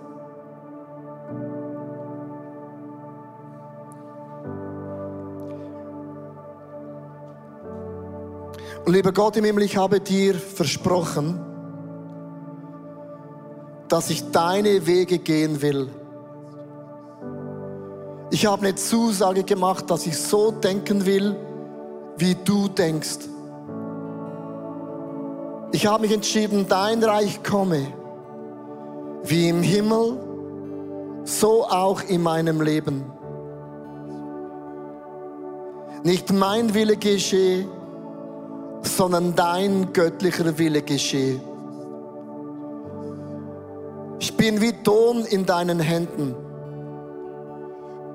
Und 8.85 8.93
lieber 8.93 9.11
Gott 9.11 9.37
im 9.37 9.43
Himmel, 9.43 9.63
ich 9.63 9.75
habe 9.75 10.01
dir 10.01 10.35
versprochen, 10.35 11.43
dass 13.87 14.11
ich 14.11 14.29
deine 14.29 14.85
Wege 14.85 15.17
gehen 15.17 15.63
will. 15.63 15.89
Ich 18.29 18.45
habe 18.45 18.65
eine 18.65 18.75
Zusage 18.75 19.43
gemacht, 19.43 19.89
dass 19.89 20.05
ich 20.05 20.17
so 20.17 20.51
denken 20.51 21.05
will, 21.05 21.35
wie 22.17 22.35
du 22.35 22.67
denkst. 22.67 23.19
Ich 25.71 25.85
habe 25.85 26.03
mich 26.03 26.13
entschieden, 26.13 26.65
dein 26.67 27.03
Reich 27.03 27.41
komme, 27.43 27.87
wie 29.23 29.49
im 29.49 29.61
Himmel, 29.61 30.17
so 31.23 31.65
auch 31.65 32.01
in 32.03 32.23
meinem 32.23 32.61
Leben. 32.61 33.05
Nicht 36.03 36.31
mein 36.31 36.73
Wille 36.73 36.97
geschehe, 36.97 37.65
sondern 38.81 39.35
dein 39.35 39.91
göttlicher 39.93 40.57
Wille 40.57 40.81
geschehe. 40.81 41.39
Ich 44.19 44.35
bin 44.35 44.61
wie 44.61 44.71
Ton 44.83 45.25
in 45.25 45.45
deinen 45.45 45.79
Händen. 45.79 46.35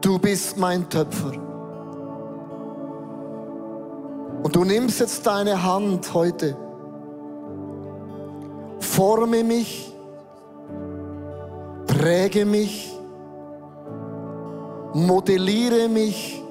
Du 0.02 0.18
bist 0.18 0.56
mein 0.58 0.88
Töpfer. 0.90 1.32
Und 4.42 4.56
du 4.56 4.64
nimmst 4.64 4.98
jetzt 4.98 5.24
deine 5.24 5.62
Hand 5.62 6.12
heute, 6.12 6.56
forme 8.80 9.44
mich, 9.44 9.94
präge 11.86 12.44
mich, 12.44 12.92
modelliere 14.92 15.88
mich 15.88 16.42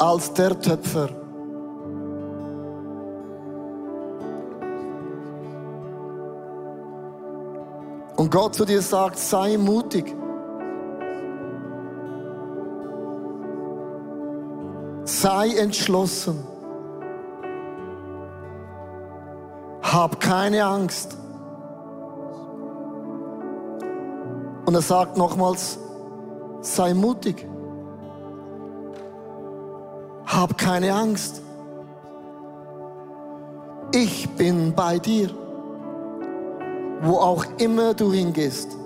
als 0.00 0.32
der 0.32 0.60
Töpfer. 0.60 1.08
Und 8.16 8.30
Gott 8.32 8.56
zu 8.56 8.64
dir 8.64 8.82
sagt, 8.82 9.18
sei 9.20 9.56
mutig. 9.56 10.16
Sei 15.24 15.56
entschlossen. 15.56 16.44
Hab 19.82 20.20
keine 20.20 20.66
Angst. 20.66 21.16
Und 24.66 24.74
er 24.74 24.82
sagt 24.82 25.16
nochmals, 25.16 25.78
sei 26.60 26.92
mutig. 26.92 27.48
Hab 30.26 30.58
keine 30.58 30.92
Angst. 30.92 31.40
Ich 33.94 34.28
bin 34.36 34.74
bei 34.74 34.98
dir 34.98 35.30
wo 37.00 37.16
auch 37.16 37.44
immer 37.58 37.94
du 37.94 38.12
hingehst. 38.12 38.76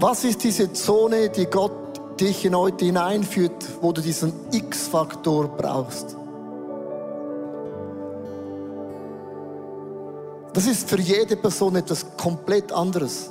Was 0.00 0.22
ist 0.22 0.44
diese 0.44 0.72
Zone, 0.72 1.28
die 1.28 1.46
Gott 1.46 1.72
dich 2.20 2.44
in 2.44 2.56
heute 2.56 2.84
hineinführt, 2.84 3.66
wo 3.80 3.90
du 3.90 4.00
diesen 4.00 4.32
X-Faktor 4.52 5.48
brauchst? 5.48 6.16
Das 10.52 10.66
ist 10.66 10.88
für 10.88 11.00
jede 11.00 11.36
Person 11.36 11.74
etwas 11.74 12.06
komplett 12.16 12.70
anderes. 12.70 13.30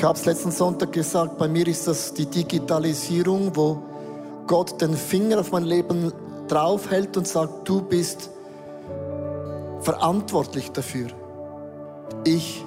Ich 0.00 0.04
habe 0.04 0.18
es 0.18 0.24
letzten 0.24 0.50
Sonntag 0.50 0.92
gesagt, 0.92 1.36
bei 1.36 1.46
mir 1.46 1.68
ist 1.68 1.86
das 1.86 2.14
die 2.14 2.24
Digitalisierung, 2.24 3.54
wo 3.54 3.82
Gott 4.46 4.80
den 4.80 4.94
Finger 4.94 5.40
auf 5.40 5.52
mein 5.52 5.64
Leben 5.64 6.10
draufhält 6.48 7.18
und 7.18 7.28
sagt, 7.28 7.68
du 7.68 7.82
bist 7.82 8.30
verantwortlich 9.82 10.72
dafür. 10.72 11.08
Ich, 12.24 12.64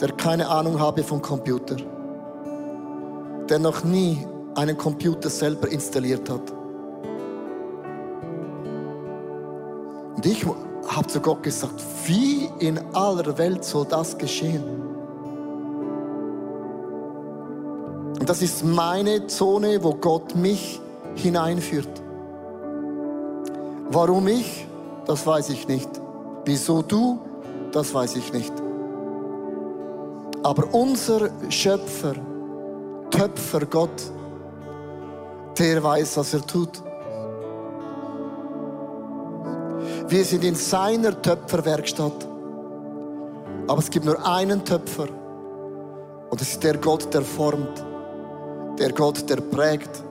der 0.00 0.12
keine 0.12 0.48
Ahnung 0.48 0.80
habe 0.80 1.02
vom 1.02 1.20
Computer, 1.20 1.76
der 3.50 3.58
noch 3.58 3.84
nie 3.84 4.26
einen 4.54 4.78
Computer 4.78 5.28
selber 5.28 5.68
installiert 5.68 6.30
hat. 6.30 6.50
Und 10.16 10.24
ich 10.24 10.46
habe 10.88 11.06
zu 11.06 11.20
Gott 11.20 11.42
gesagt, 11.42 11.82
wie 12.06 12.48
in 12.60 12.78
aller 12.94 13.36
Welt 13.36 13.62
soll 13.62 13.84
das 13.84 14.16
geschehen? 14.16 14.95
Das 18.26 18.42
ist 18.42 18.64
meine 18.64 19.28
Zone, 19.28 19.84
wo 19.84 19.94
Gott 19.94 20.34
mich 20.34 20.80
hineinführt. 21.14 22.02
Warum 23.88 24.26
ich? 24.26 24.66
Das 25.06 25.24
weiß 25.24 25.50
ich 25.50 25.68
nicht. 25.68 25.88
Wieso 26.44 26.82
du? 26.82 27.20
Das 27.70 27.94
weiß 27.94 28.16
ich 28.16 28.32
nicht. 28.32 28.52
Aber 30.42 30.74
unser 30.74 31.30
Schöpfer, 31.50 32.14
Töpfer 33.10 33.64
Gott, 33.66 34.02
der 35.56 35.80
weiß, 35.80 36.16
was 36.16 36.34
er 36.34 36.44
tut. 36.44 36.82
Wir 40.08 40.24
sind 40.24 40.42
in 40.42 40.56
seiner 40.56 41.22
Töpferwerkstatt. 41.22 42.26
Aber 43.68 43.78
es 43.78 43.88
gibt 43.88 44.04
nur 44.04 44.26
einen 44.26 44.64
Töpfer. 44.64 45.06
Und 46.28 46.40
es 46.40 46.50
ist 46.50 46.64
der 46.64 46.76
Gott, 46.78 47.12
der 47.14 47.22
formt 47.22 47.84
der 48.78 48.92
Gott, 48.92 49.28
der 49.28 49.36
prägt, 49.36 50.02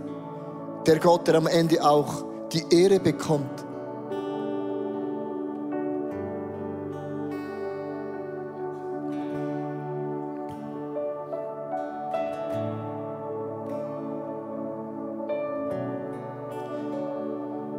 der 0.88 0.99
Gott, 0.99 1.28
der 1.28 1.36
am 1.36 1.47
Ende 1.47 1.84
auch 1.84 2.26
die 2.51 2.63
Ehre 2.72 2.99
bekommt. 2.99 3.63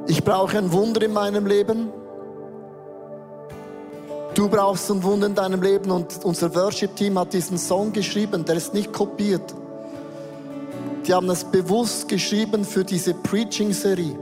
Ich 0.09 0.23
brauche 0.23 0.57
ein 0.59 0.73
Wunder 0.73 1.03
in 1.03 1.13
meinem 1.13 1.47
Leben. 1.47 1.93
Du 4.35 4.49
brauchst 4.49 4.91
ein 4.91 5.03
Wunder 5.03 5.27
in 5.27 5.35
deinem 5.35 5.63
Leben 5.63 5.91
und 5.91 6.25
unser 6.25 6.55
Worship-Team 6.55 7.19
hat 7.19 7.33
diesen 7.33 7.59
Song 7.59 7.93
geschrieben, 7.93 8.45
der 8.45 8.57
ist 8.57 8.75
nicht 8.75 8.93
kopiert. 8.93 9.55
Die 11.07 11.15
haben 11.15 11.31
es 11.31 11.45
bewusst 11.45 12.09
geschrieben 12.09 12.65
für 12.65 12.85
diese 12.85 13.15
Preaching-Serie. 13.15 14.19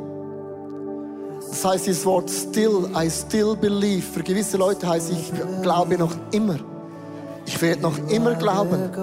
Das 1.49 1.65
heißt, 1.65 1.89
das 1.89 2.05
Wort 2.05 2.31
still, 2.31 2.91
I 2.95 3.09
still 3.09 3.57
believe. 3.57 4.03
Für 4.03 4.23
gewisse 4.23 4.57
Leute 4.59 4.87
heißt, 4.87 5.11
ich 5.11 5.33
glaube 5.63 5.97
noch 5.97 6.13
immer. 6.33 6.57
Ich 7.47 7.61
werde 7.63 7.83
noch 7.83 7.97
immer 8.09 8.35
glauben. 8.35 8.95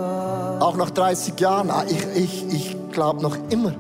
Auch 0.59 0.75
nach 0.75 0.91
30 0.91 1.39
Jahren. 1.39 1.71
Ah, 1.71 1.85
ich, 1.87 2.05
ich, 2.15 2.53
ich 2.53 2.77
glaube 2.91 3.21
noch 3.21 3.37
immer. 3.49 3.73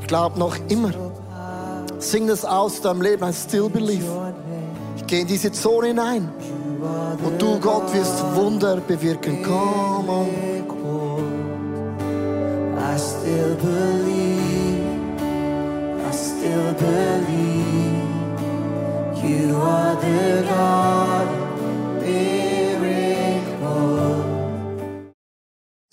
Ich 0.00 0.06
glaube 0.06 0.38
noch 0.38 0.56
immer. 0.68 0.92
Sing 1.98 2.26
das 2.26 2.44
aus 2.44 2.80
deinem 2.80 3.02
Leben. 3.02 3.28
I 3.28 3.32
still 3.32 3.68
believe. 3.68 4.04
Ich 4.96 5.06
gehe 5.06 5.20
in 5.20 5.26
diese 5.26 5.52
Zone 5.52 5.88
hinein. 5.88 6.28
Und 7.24 7.40
du, 7.40 7.58
Gott, 7.60 7.92
wirst 7.92 8.24
Wunder 8.34 8.76
bewirken. 8.76 9.42
Come 9.42 10.10
on. 10.10 10.51
I 13.22 13.24
still 13.24 13.54
believe, 13.54 14.82
I 16.04 16.10
still 16.10 16.74
believe 16.74 18.02
you 19.22 19.54
are 19.54 19.94
the 19.94 20.44
God. 20.48 21.28